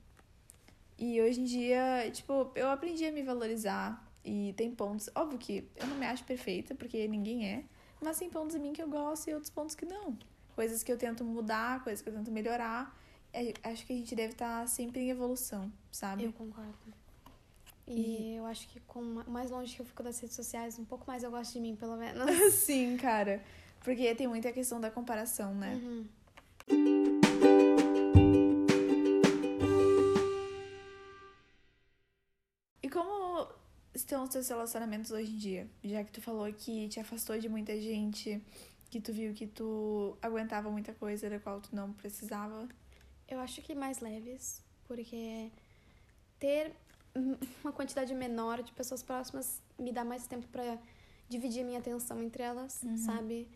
E 0.98 1.22
hoje 1.22 1.42
em 1.42 1.44
dia, 1.44 2.10
tipo, 2.12 2.52
eu 2.56 2.70
aprendi 2.70 3.06
a 3.06 3.12
me 3.12 3.22
valorizar. 3.22 4.04
E 4.24 4.54
tem 4.58 4.74
pontos. 4.74 5.08
Óbvio 5.14 5.38
que 5.38 5.70
eu 5.76 5.86
não 5.86 5.98
me 5.98 6.08
acho 6.08 6.24
perfeita, 6.24 6.74
porque 6.74 7.08
ninguém 7.08 7.48
é. 7.48 7.64
Mas 8.02 8.18
tem 8.18 8.30
pontos 8.30 8.56
em 8.56 8.60
mim 8.60 8.74
que 8.74 8.82
eu 8.82 8.90
gosto 8.90 9.30
e 9.30 9.34
outros 9.34 9.52
pontos 9.52 9.76
que 9.76 9.86
não. 9.86 10.18
Coisas 10.56 10.82
que 10.82 10.92
eu 10.92 10.98
tento 10.98 11.24
mudar, 11.24 11.84
coisas 11.84 12.02
que 12.02 12.10
eu 12.10 12.14
tento 12.14 12.32
melhorar. 12.32 12.98
É, 13.32 13.54
acho 13.64 13.86
que 13.86 13.94
a 13.94 13.96
gente 13.96 14.16
deve 14.16 14.34
estar 14.34 14.68
sempre 14.68 15.02
em 15.02 15.12
evolução, 15.12 15.72
sabe? 15.92 16.24
Eu 16.24 16.34
concordo. 16.34 16.74
E, 17.88 18.34
e 18.34 18.36
eu 18.36 18.46
acho 18.46 18.68
que 18.68 18.80
com 18.82 19.02
mais 19.28 19.52
longe 19.52 19.76
que 19.76 19.82
eu 19.82 19.86
fico 19.86 20.02
das 20.02 20.20
redes 20.20 20.36
sociais, 20.36 20.80
um 20.80 20.86
pouco 20.86 21.06
mais 21.08 21.24
eu 21.24 21.32
gosto 21.32 21.54
de 21.54 21.60
mim, 21.60 21.76
pelo 21.76 21.96
menos. 21.96 22.30
Sim, 22.54 22.98
cara. 22.98 23.44
Porque 23.84 24.16
tem 24.16 24.28
muita 24.28 24.52
questão 24.52 24.82
da 24.82 24.90
comparação, 24.90 25.54
né? 25.54 25.76
Uhum. 25.76 26.08
E 32.82 32.90
como 32.90 33.48
estão 33.94 34.24
os 34.24 34.30
teus 34.30 34.50
relacionamentos 34.50 35.12
hoje 35.12 35.32
em 35.32 35.38
dia? 35.38 35.70
Já 35.84 36.04
que 36.04 36.12
tu 36.12 36.22
falou 36.22 36.52
que 36.52 36.88
te 36.90 37.00
afastou 37.00 37.38
de 37.38 37.48
muita 37.48 37.80
gente, 37.80 38.42
que 38.90 39.00
tu 39.00 39.14
viu 39.14 39.34
que 39.34 39.46
tu 39.46 40.18
aguentava 40.22 40.72
muita 40.72 40.94
coisa 40.94 41.30
da 41.30 41.40
qual 41.40 41.62
tu 41.62 41.76
não 41.76 41.94
precisava. 41.94 42.68
Eu 43.28 43.40
acho 43.40 43.62
que 43.62 43.76
mais 43.76 44.00
leves, 44.00 44.64
porque 44.88 45.52
ter 46.40 46.74
uma 47.64 47.72
quantidade 47.72 48.14
menor 48.14 48.62
de 48.62 48.72
pessoas 48.74 49.02
próximas 49.02 49.62
me 49.80 49.92
dá 49.92 50.04
mais 50.04 50.28
tempo 50.28 50.48
para 50.48 50.78
dividir 51.30 51.64
minha 51.64 51.80
atenção 51.80 52.22
entre 52.22 52.44
elas, 52.44 52.82
uhum. 52.84 52.98
sabe? 52.98 53.48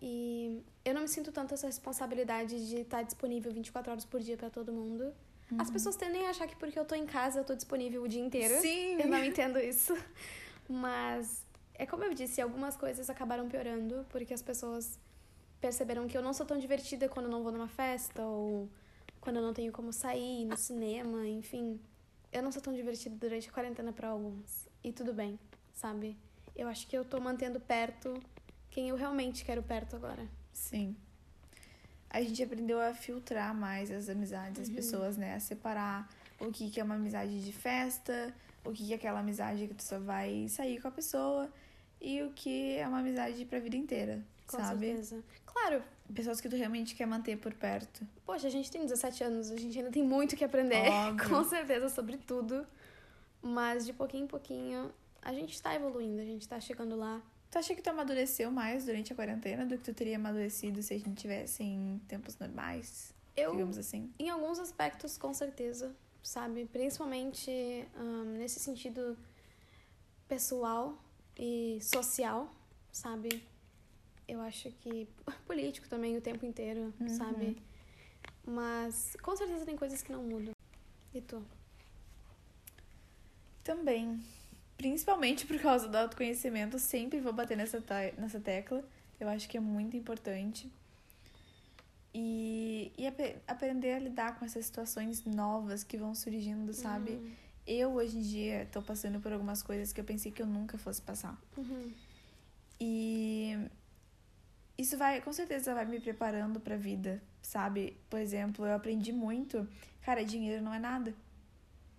E 0.00 0.62
eu 0.84 0.94
não 0.94 1.02
me 1.02 1.08
sinto 1.08 1.32
tanto 1.32 1.54
essa 1.54 1.66
responsabilidade 1.66 2.68
de 2.68 2.78
estar 2.78 3.02
disponível 3.02 3.52
24 3.52 3.90
horas 3.90 4.04
por 4.04 4.20
dia 4.20 4.36
para 4.36 4.50
todo 4.50 4.72
mundo. 4.72 5.12
Uhum. 5.50 5.60
As 5.60 5.70
pessoas 5.70 5.96
tendem 5.96 6.26
a 6.26 6.30
achar 6.30 6.46
que 6.46 6.56
porque 6.56 6.78
eu 6.78 6.84
tô 6.84 6.94
em 6.94 7.06
casa 7.06 7.40
eu 7.40 7.44
tô 7.44 7.54
disponível 7.54 8.02
o 8.02 8.08
dia 8.08 8.20
inteiro. 8.20 8.60
Sim! 8.60 9.00
Eu 9.00 9.08
não 9.08 9.24
entendo 9.24 9.58
isso. 9.58 9.96
Mas 10.68 11.44
é 11.74 11.86
como 11.86 12.04
eu 12.04 12.12
disse, 12.12 12.40
algumas 12.40 12.76
coisas 12.76 13.08
acabaram 13.08 13.48
piorando 13.48 14.04
porque 14.10 14.34
as 14.34 14.42
pessoas 14.42 14.98
perceberam 15.60 16.06
que 16.06 16.16
eu 16.16 16.22
não 16.22 16.32
sou 16.32 16.44
tão 16.44 16.58
divertida 16.58 17.08
quando 17.08 17.26
eu 17.26 17.32
não 17.32 17.42
vou 17.42 17.50
numa 17.50 17.68
festa 17.68 18.22
ou 18.22 18.68
quando 19.20 19.36
eu 19.36 19.42
não 19.42 19.52
tenho 19.52 19.72
como 19.72 19.92
sair 19.92 20.44
no 20.44 20.56
cinema, 20.56 21.26
enfim 21.26 21.80
eu 22.32 22.42
não 22.42 22.52
sou 22.52 22.62
tão 22.62 22.72
divertida 22.72 23.16
durante 23.16 23.48
a 23.48 23.52
quarentena 23.52 23.92
para 23.92 24.08
alguns. 24.08 24.68
E 24.82 24.92
tudo 24.92 25.12
bem, 25.12 25.38
sabe? 25.74 26.16
Eu 26.54 26.68
acho 26.68 26.86
que 26.86 26.96
eu 26.96 27.04
tô 27.04 27.20
mantendo 27.20 27.60
perto 27.60 28.20
quem 28.70 28.88
eu 28.88 28.96
realmente 28.96 29.44
quero 29.44 29.62
perto 29.62 29.96
agora. 29.96 30.26
Sim. 30.52 30.96
A 32.10 32.22
gente 32.22 32.42
aprendeu 32.42 32.80
a 32.80 32.94
filtrar 32.94 33.54
mais 33.54 33.90
as 33.90 34.08
amizades, 34.08 34.62
as 34.62 34.68
uhum. 34.68 34.74
pessoas, 34.74 35.16
né? 35.16 35.34
A 35.34 35.40
separar 35.40 36.08
o 36.40 36.50
que, 36.50 36.70
que 36.70 36.80
é 36.80 36.84
uma 36.84 36.94
amizade 36.94 37.44
de 37.44 37.52
festa, 37.52 38.34
o 38.64 38.72
que, 38.72 38.86
que 38.86 38.92
é 38.92 38.96
aquela 38.96 39.20
amizade 39.20 39.66
que 39.66 39.74
tu 39.74 39.82
só 39.82 39.98
vai 39.98 40.48
sair 40.48 40.80
com 40.80 40.88
a 40.88 40.90
pessoa 40.90 41.52
e 42.00 42.22
o 42.22 42.30
que 42.32 42.76
é 42.76 42.86
uma 42.86 43.00
amizade 43.00 43.44
pra 43.44 43.58
vida 43.58 43.76
inteira, 43.76 44.22
com 44.48 44.56
sabe? 44.56 44.86
certeza. 44.86 45.22
Claro, 45.46 45.82
pessoas 46.12 46.40
que 46.40 46.48
tu 46.48 46.56
realmente 46.56 46.94
quer 46.94 47.06
manter 47.06 47.36
por 47.36 47.54
perto. 47.54 48.04
Poxa, 48.24 48.48
a 48.48 48.50
gente 48.50 48.70
tem 48.70 48.82
17 48.82 49.22
anos, 49.22 49.50
a 49.50 49.56
gente 49.56 49.78
ainda 49.78 49.90
tem 49.90 50.02
muito 50.02 50.36
que 50.36 50.44
aprender, 50.44 50.88
Óbvio. 50.90 51.28
com 51.28 51.44
certeza, 51.44 51.88
sobre 51.88 52.16
tudo. 52.16 52.66
Mas 53.40 53.86
de 53.86 53.92
pouquinho 53.92 54.24
em 54.24 54.26
pouquinho, 54.26 54.92
a 55.22 55.32
gente 55.32 55.54
está 55.54 55.74
evoluindo, 55.74 56.20
a 56.20 56.24
gente 56.24 56.42
está 56.42 56.58
chegando 56.58 56.96
lá. 56.96 57.22
Tu 57.50 57.58
acha 57.58 57.74
que 57.74 57.80
tu 57.80 57.88
amadureceu 57.88 58.50
mais 58.50 58.84
durante 58.84 59.12
a 59.12 59.16
quarentena 59.16 59.64
do 59.64 59.78
que 59.78 59.84
tu 59.84 59.94
teria 59.94 60.16
amadurecido 60.16 60.82
se 60.82 60.94
a 60.94 60.98
gente 60.98 61.14
tivesse 61.14 61.62
em 61.62 62.00
tempos 62.08 62.36
normais? 62.38 63.14
Eu, 63.36 63.52
digamos 63.52 63.78
assim. 63.78 64.12
Em 64.18 64.28
alguns 64.28 64.58
aspectos, 64.58 65.16
com 65.16 65.32
certeza, 65.32 65.94
sabe? 66.22 66.66
Principalmente 66.66 67.50
um, 67.96 68.24
nesse 68.36 68.58
sentido 68.58 69.16
pessoal 70.26 70.98
e 71.38 71.78
social, 71.80 72.52
sabe? 72.92 73.42
Eu 74.28 74.40
acho 74.42 74.70
que 74.82 75.08
político 75.46 75.88
também 75.88 76.16
o 76.16 76.20
tempo 76.20 76.44
inteiro, 76.44 76.92
uhum. 77.00 77.08
sabe? 77.08 77.56
Mas 78.46 79.16
com 79.22 79.34
certeza 79.34 79.64
tem 79.64 79.76
coisas 79.76 80.02
que 80.02 80.12
não 80.12 80.22
mudam. 80.22 80.54
E 81.14 81.20
tu? 81.20 81.42
Também. 83.64 84.20
Principalmente 84.76 85.46
por 85.46 85.58
causa 85.58 85.88
do 85.88 85.96
autoconhecimento, 85.96 86.78
sempre 86.78 87.20
vou 87.20 87.32
bater 87.32 87.56
nessa, 87.56 87.82
nessa 88.16 88.38
tecla. 88.38 88.84
Eu 89.18 89.28
acho 89.28 89.48
que 89.48 89.56
é 89.56 89.60
muito 89.60 89.96
importante. 89.96 90.70
E, 92.14 92.92
e 92.96 93.06
ap 93.06 93.20
aprender 93.46 93.92
a 93.92 93.98
lidar 93.98 94.38
com 94.38 94.44
essas 94.44 94.64
situações 94.64 95.24
novas 95.24 95.84
que 95.84 95.96
vão 95.96 96.14
surgindo, 96.14 96.72
sabe? 96.72 97.12
Uhum. 97.12 97.32
eu 97.66 97.92
hoje 97.92 98.16
em 98.16 98.22
dia 98.22 98.68
tô 98.72 98.80
passando 98.80 99.20
por 99.20 99.32
algumas 99.32 99.62
coisas 99.62 99.92
que 99.92 100.00
eu 100.00 100.04
pensei 100.04 100.32
que 100.32 100.40
eu 100.40 100.46
nunca 100.46 100.78
fosse 100.78 101.02
passar. 101.02 101.38
Uhum. 101.56 101.92
E 102.80 103.58
isso 104.78 104.96
vai, 104.96 105.20
com 105.20 105.32
certeza, 105.32 105.74
vai 105.74 105.84
me 105.84 106.00
preparando 106.00 106.60
pra 106.60 106.76
vida, 106.76 107.20
sabe? 107.42 107.98
Por 108.08 108.20
exemplo, 108.20 108.64
eu 108.64 108.74
aprendi 108.74 109.12
muito, 109.12 109.68
cara, 110.02 110.24
dinheiro 110.24 110.62
não 110.62 110.72
é 110.72 110.78
nada. 110.78 111.12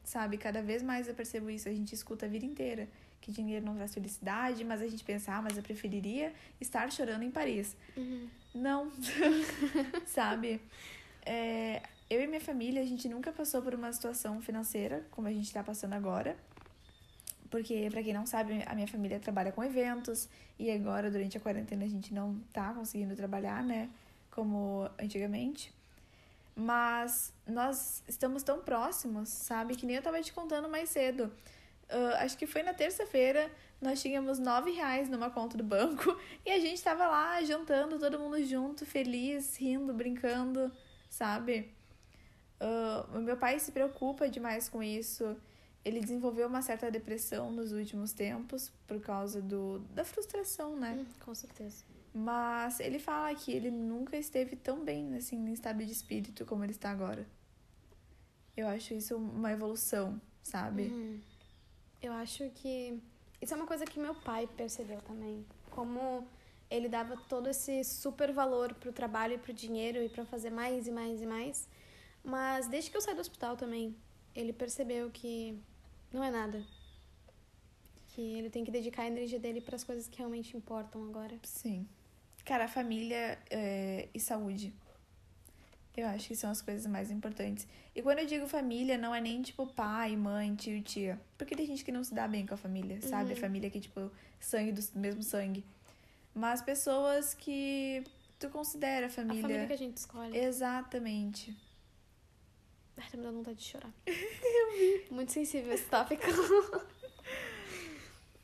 Sabe? 0.04 0.38
Cada 0.38 0.64
vez 0.64 0.82
mais 0.82 1.08
eu 1.08 1.14
percebo 1.14 1.50
isso, 1.50 1.68
a 1.68 1.74
gente 1.74 1.94
escuta 1.94 2.26
a 2.26 2.30
vida 2.30 2.46
inteira 2.46 2.88
que 3.22 3.32
dinheiro 3.32 3.66
não 3.66 3.76
traz 3.76 3.94
felicidade, 3.94 4.64
mas 4.64 4.82
a 4.82 4.88
gente 4.88 5.04
pensa, 5.04 5.34
ah, 5.34 5.42
mas 5.42 5.58
eu 5.58 5.64
preferiria 5.64 6.34
estar 6.60 6.92
chorando 6.92 7.24
em 7.24 7.32
Paris. 7.32 7.76
Uhum. 7.96 8.28
Não, 8.54 8.92
sabe? 10.08 10.62
É, 11.26 11.82
eu 12.10 12.22
e 12.22 12.28
minha 12.28 12.42
família, 12.42 12.82
a 12.82 12.86
gente 12.86 13.08
nunca 13.08 13.32
passou 13.32 13.62
por 13.62 13.76
uma 13.76 13.92
situação 13.92 14.42
financeira 14.42 15.06
como 15.12 15.28
a 15.28 15.32
gente 15.32 15.52
tá 15.52 15.64
passando 15.64 15.94
agora. 15.94 16.36
Porque, 17.50 17.88
para 17.92 18.04
quem 18.04 18.14
não 18.14 18.26
sabe, 18.26 18.64
a 18.66 18.76
minha 18.76 18.88
família 18.88 19.20
trabalha 19.20 19.52
com 19.52 19.64
eventos 19.64 20.30
e 20.58 20.70
agora, 20.70 21.10
durante 21.10 21.38
a 21.38 21.42
quarentena, 21.42 21.84
a 21.84 21.88
gente 21.90 22.14
não 22.14 22.40
tá 22.54 22.74
conseguindo 22.74 23.16
trabalhar, 23.16 23.64
né? 23.64 23.90
Como 24.30 24.90
antigamente. 25.00 25.74
Mas 26.56 27.34
nós 27.48 28.04
estamos 28.08 28.44
tão 28.44 28.62
próximos, 28.62 29.30
sabe? 29.30 29.76
Que 29.76 29.86
nem 29.86 29.96
eu 29.96 30.02
tava 30.02 30.22
te 30.22 30.32
contando 30.32 30.70
mais 30.70 30.90
cedo. 30.90 31.32
Uh, 31.90 32.16
acho 32.20 32.38
que 32.38 32.46
foi 32.46 32.62
na 32.62 32.72
terça-feira, 32.74 33.50
nós 33.82 34.00
tínhamos 34.00 34.38
nove 34.38 34.70
reais 34.70 35.10
numa 35.10 35.32
conta 35.32 35.58
do 35.58 35.64
banco 35.64 36.16
e 36.46 36.52
a 36.52 36.60
gente 36.60 36.84
tava 36.84 37.08
lá 37.08 37.42
jantando, 37.44 37.98
todo 37.98 38.20
mundo 38.20 38.44
junto, 38.46 38.86
feliz, 38.86 39.58
rindo, 39.58 39.92
brincando, 39.92 40.72
sabe? 41.10 41.74
Uh, 42.62 43.20
meu 43.22 43.38
pai 43.38 43.58
se 43.60 43.72
preocupa 43.72 44.30
demais 44.30 44.70
com 44.70 44.84
isso. 44.84 45.36
Ele 45.84 46.02
desenvolveu 46.02 46.48
uma 46.48 46.62
certa 46.62 46.92
depressão 46.92 47.52
nos 47.52 47.72
últimos 47.72 48.12
tempos 48.12 48.72
por 48.86 49.00
causa 49.00 49.42
do, 49.42 49.80
da 49.94 50.04
frustração, 50.04 50.76
né? 50.76 50.98
Hum, 51.00 51.06
com 51.24 51.34
certeza. 51.34 51.84
Mas 52.14 52.80
ele 52.80 53.00
fala 53.00 53.34
que 53.34 53.52
ele 53.52 53.72
nunca 53.72 54.18
esteve 54.18 54.56
tão 54.56 54.84
bem, 54.84 55.16
assim, 55.16 55.38
em 55.38 55.54
estado 55.54 55.86
de 55.86 55.92
espírito 55.92 56.46
como 56.46 56.64
ele 56.64 56.72
está 56.72 56.90
agora. 56.90 57.26
Eu 58.58 58.68
acho 58.68 58.94
isso 58.94 59.16
uma 59.16 59.52
evolução, 59.52 60.20
sabe? 60.44 60.84
Uhum. 60.84 61.22
Eu 62.02 62.14
acho 62.14 62.50
que 62.56 63.02
isso 63.42 63.54
é 63.54 63.58
uma 63.58 63.66
coisa 63.66 63.86
que 63.86 64.00
meu 64.00 64.14
pai 64.16 64.48
percebeu 64.58 65.02
também. 65.02 65.46
Como 65.70 66.28
ele 66.70 66.90
dava 66.90 67.16
todo 67.16 67.48
esse 67.48 67.84
super 67.84 68.32
valor 68.32 68.74
pro 68.76 68.92
trabalho 68.92 69.36
e 69.36 69.38
pro 69.38 69.54
dinheiro 69.54 70.04
e 70.04 70.10
para 70.10 70.26
fazer 70.26 70.50
mais 70.50 70.88
e 70.88 70.92
mais 70.92 71.22
e 71.22 71.26
mais. 71.26 71.68
Mas 72.24 72.68
desde 72.68 72.92
que 72.92 72.98
eu 72.98 73.02
saí 73.02 73.16
do 73.16 73.22
hospital 73.22 73.56
também, 73.56 73.96
ele 74.36 74.54
percebeu 74.54 75.10
que 75.10 75.58
não 76.12 76.24
é 76.24 76.32
nada. 76.32 76.64
Que 78.10 78.22
ele 78.22 78.50
tem 78.50 78.64
que 78.64 78.72
dedicar 78.72 79.04
a 79.04 79.08
energia 79.08 79.40
dele 79.40 79.62
para 79.62 79.76
as 79.76 79.84
coisas 79.84 80.08
que 80.08 80.18
realmente 80.18 80.56
importam 80.58 81.04
agora. 81.04 81.38
Sim. 81.44 81.88
Cara, 82.44 82.68
família 82.68 83.38
é, 83.50 84.10
e 84.14 84.20
saúde. 84.20 84.74
Eu 85.96 86.08
acho 86.08 86.30
que 86.30 86.36
são 86.36 86.50
as 86.50 86.62
coisas 86.62 86.86
mais 86.86 87.12
importantes. 87.12 87.68
E 87.94 88.02
quando 88.02 88.20
eu 88.20 88.26
digo 88.26 88.48
família, 88.48 88.98
não 88.98 89.14
é 89.14 89.20
nem 89.20 89.42
tipo 89.42 89.68
pai, 89.68 90.16
mãe, 90.16 90.56
tio 90.56 90.82
tia. 90.82 91.20
Porque 91.38 91.56
tem 91.56 91.66
gente 91.66 91.84
que 91.84 91.92
não 91.92 92.04
se 92.04 92.14
dá 92.14 92.28
bem 92.28 92.46
com 92.46 92.54
a 92.54 92.58
família, 92.58 93.02
sabe? 93.02 93.32
Uhum. 93.32 93.38
A 93.38 93.42
família 93.42 93.70
que 93.70 93.80
tipo 93.80 94.10
sangue 94.40 94.72
do 94.72 94.82
mesmo 94.96 95.22
sangue. 95.22 95.64
Mas 96.34 96.62
pessoas 96.62 97.34
que 97.34 98.04
tu 98.40 98.50
considera 98.50 99.10
família. 99.10 99.40
A 99.40 99.42
família 99.42 99.68
que 99.68 99.74
a 99.74 99.78
gente 99.78 99.98
escolhe. 99.98 100.38
Exatamente. 100.38 101.56
Ai, 103.00 103.10
tá 103.10 103.18
me 103.18 103.24
dando 103.24 103.38
vontade 103.38 103.58
de 103.58 103.64
chorar. 103.64 103.92
eu 104.06 104.72
vi. 104.78 105.06
Muito 105.12 105.32
sensível 105.32 105.74
esse 105.74 105.86
tópico. 105.86 106.24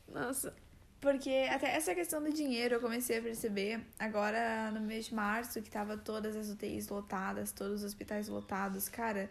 Nossa. 0.08 0.54
Porque 1.02 1.48
até 1.52 1.76
essa 1.76 1.94
questão 1.94 2.24
do 2.24 2.34
dinheiro 2.34 2.76
eu 2.76 2.80
comecei 2.82 3.20
a 3.20 3.22
perceber 3.22 3.80
agora 4.00 4.72
no 4.72 4.82
mês 4.82 5.06
de 5.06 5.13
março, 5.13 5.62
que 5.62 5.70
tava 5.70 5.98
todas 5.98 6.36
as 6.36 6.50
UTIs 6.50 6.88
lotadas, 6.88 7.52
todos 7.52 7.82
os 7.82 7.84
hospitais 7.84 8.28
lotados. 8.28 8.89
Cara, 8.89 9.30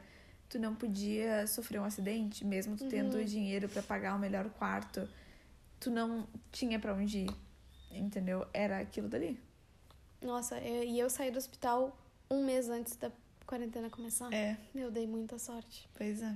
tu 0.49 0.59
não 0.59 0.75
podia 0.75 1.47
sofrer 1.49 1.81
um 1.81 1.85
acidente, 1.85 2.45
mesmo 2.45 2.77
tu 2.77 2.87
tendo 2.89 3.17
Uhum. 3.17 3.25
dinheiro 3.25 3.69
pra 3.69 3.83
pagar 3.83 4.15
o 4.15 4.19
melhor 4.19 4.49
quarto. 4.51 5.09
Tu 5.81 5.91
não 5.91 6.29
tinha 6.53 6.79
pra 6.79 6.95
onde 6.95 7.21
ir, 7.27 7.31
entendeu? 7.91 8.47
Era 8.53 8.79
aquilo 8.79 9.09
dali. 9.09 9.41
Nossa, 10.23 10.59
eu- 10.61 10.85
e 10.85 10.99
eu 10.99 11.11
saí 11.11 11.31
do 11.33 11.39
hospital 11.39 11.99
um 12.31 12.45
mês 12.45 12.69
antes 12.69 12.95
da 12.97 13.11
quarentena 13.47 13.89
começar. 13.91 14.33
É, 14.33 14.57
Eu 14.75 14.91
dei 14.91 15.07
muita 15.07 15.39
sorte. 15.39 15.89
pois 15.97 16.23
é. 16.23 16.35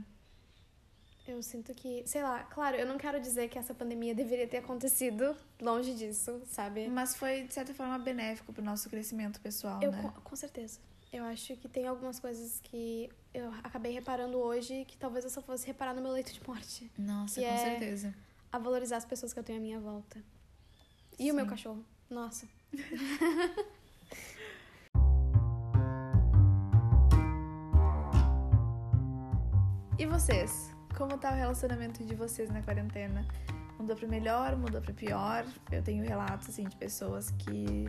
Eu 1.27 1.43
sinto 1.43 1.75
que, 1.75 2.03
sei 2.07 2.23
lá, 2.23 2.43
claro, 2.45 2.77
eu 2.79 2.87
não 2.87 2.97
quero 2.97 3.21
dizer 3.21 3.49
que 3.51 3.59
essa 3.59 3.75
pandemia 3.75 4.15
deveria 4.15 4.49
ter 4.49 4.57
acontecido 4.59 5.37
longe 5.61 5.95
disso, 5.95 6.41
sabe? 6.47 6.89
Mas 6.89 7.15
foi, 7.15 7.43
de 7.43 7.53
certa 7.53 7.75
forma, 7.75 7.99
benéfico 7.99 8.51
pro 8.51 8.65
nosso 8.65 8.89
crescimento 8.89 9.39
pessoal, 9.41 9.79
Eu, 9.83 9.93
né? 9.93 10.01
com, 10.01 10.11
com 10.23 10.37
certeza. 10.37 10.81
Eu 11.13 11.25
acho 11.25 11.55
que 11.57 11.69
tem 11.69 11.87
algumas 11.87 12.19
coisas 12.19 12.61
que 12.65 13.11
eu 13.35 13.51
acabei 13.63 13.93
reparando 13.93 14.39
hoje 14.39 14.87
que 14.87 14.97
talvez 14.97 15.23
eu 15.25 15.31
só 15.31 15.43
fosse 15.43 15.67
reparar 15.67 15.93
no 15.95 16.01
meu 16.01 16.13
leito 16.13 16.33
de 16.33 16.41
morte. 16.49 16.91
Nossa, 16.97 17.41
com 17.41 17.47
é- 17.47 17.57
certeza. 17.59 18.15
A 18.51 18.59
valorizar 18.59 18.97
as 18.97 19.05
pessoas 19.05 19.33
que 19.35 19.39
eu 19.39 19.45
tenho 19.45 19.59
à 19.59 19.63
minha 19.63 19.79
volta. 19.81 20.23
E 21.19 21.31
o 21.31 21.35
meu 21.35 21.45
Sim. 21.45 21.51
cachorro. 21.51 21.85
Nossa. 22.09 22.49
vocês? 30.19 30.75
Como 30.97 31.17
tá 31.17 31.31
o 31.31 31.35
relacionamento 31.37 32.05
de 32.05 32.13
vocês 32.17 32.51
na 32.51 32.61
quarentena? 32.61 33.25
Mudou 33.79 33.95
pra 33.95 34.09
melhor, 34.09 34.57
mudou 34.57 34.81
pra 34.81 34.93
pior? 34.93 35.45
Eu 35.71 35.81
tenho 35.81 36.05
relatos, 36.05 36.49
assim, 36.49 36.65
de 36.65 36.77
pessoas 36.77 37.31
que... 37.39 37.89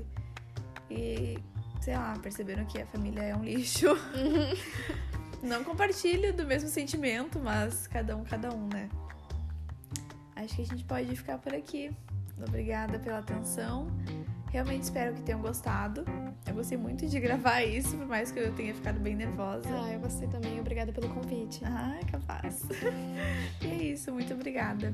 E, 0.91 1.39
sei 1.81 1.95
lá, 1.95 2.13
perceberam 2.21 2.65
que 2.65 2.79
a 2.79 2.85
família 2.85 3.21
é 3.23 3.35
um 3.35 3.43
lixo. 3.43 3.87
Não 5.41 5.63
compartilho 5.63 6.31
do 6.31 6.45
mesmo 6.45 6.69
sentimento, 6.69 7.39
mas 7.39 7.87
cada 7.87 8.15
um, 8.15 8.23
cada 8.23 8.53
um, 8.53 8.69
né? 8.71 8.89
Acho 10.35 10.57
que 10.57 10.61
a 10.61 10.65
gente 10.65 10.83
pode 10.83 11.15
ficar 11.15 11.39
por 11.39 11.55
aqui. 11.55 11.89
Obrigada 12.47 12.99
pela 12.99 13.17
atenção. 13.17 13.87
Realmente 14.51 14.83
espero 14.83 15.15
que 15.15 15.23
tenham 15.23 15.41
gostado. 15.41 16.05
Eu 16.49 16.55
gostei 16.55 16.79
muito 16.79 17.05
de 17.05 17.19
gravar 17.19 17.61
isso, 17.61 17.95
por 17.95 18.07
mais 18.07 18.31
que 18.31 18.39
eu 18.39 18.51
tenha 18.53 18.73
ficado 18.73 18.99
bem 18.99 19.15
nervosa. 19.15 19.69
Ah, 19.69 19.93
eu 19.93 19.99
gostei 19.99 20.27
também. 20.27 20.59
Obrigada 20.59 20.91
pelo 20.91 21.07
convite. 21.09 21.63
Ah, 21.63 21.99
capaz. 22.11 22.63
e 23.61 23.67
é 23.67 23.83
isso, 23.83 24.11
muito 24.11 24.33
obrigada. 24.33 24.91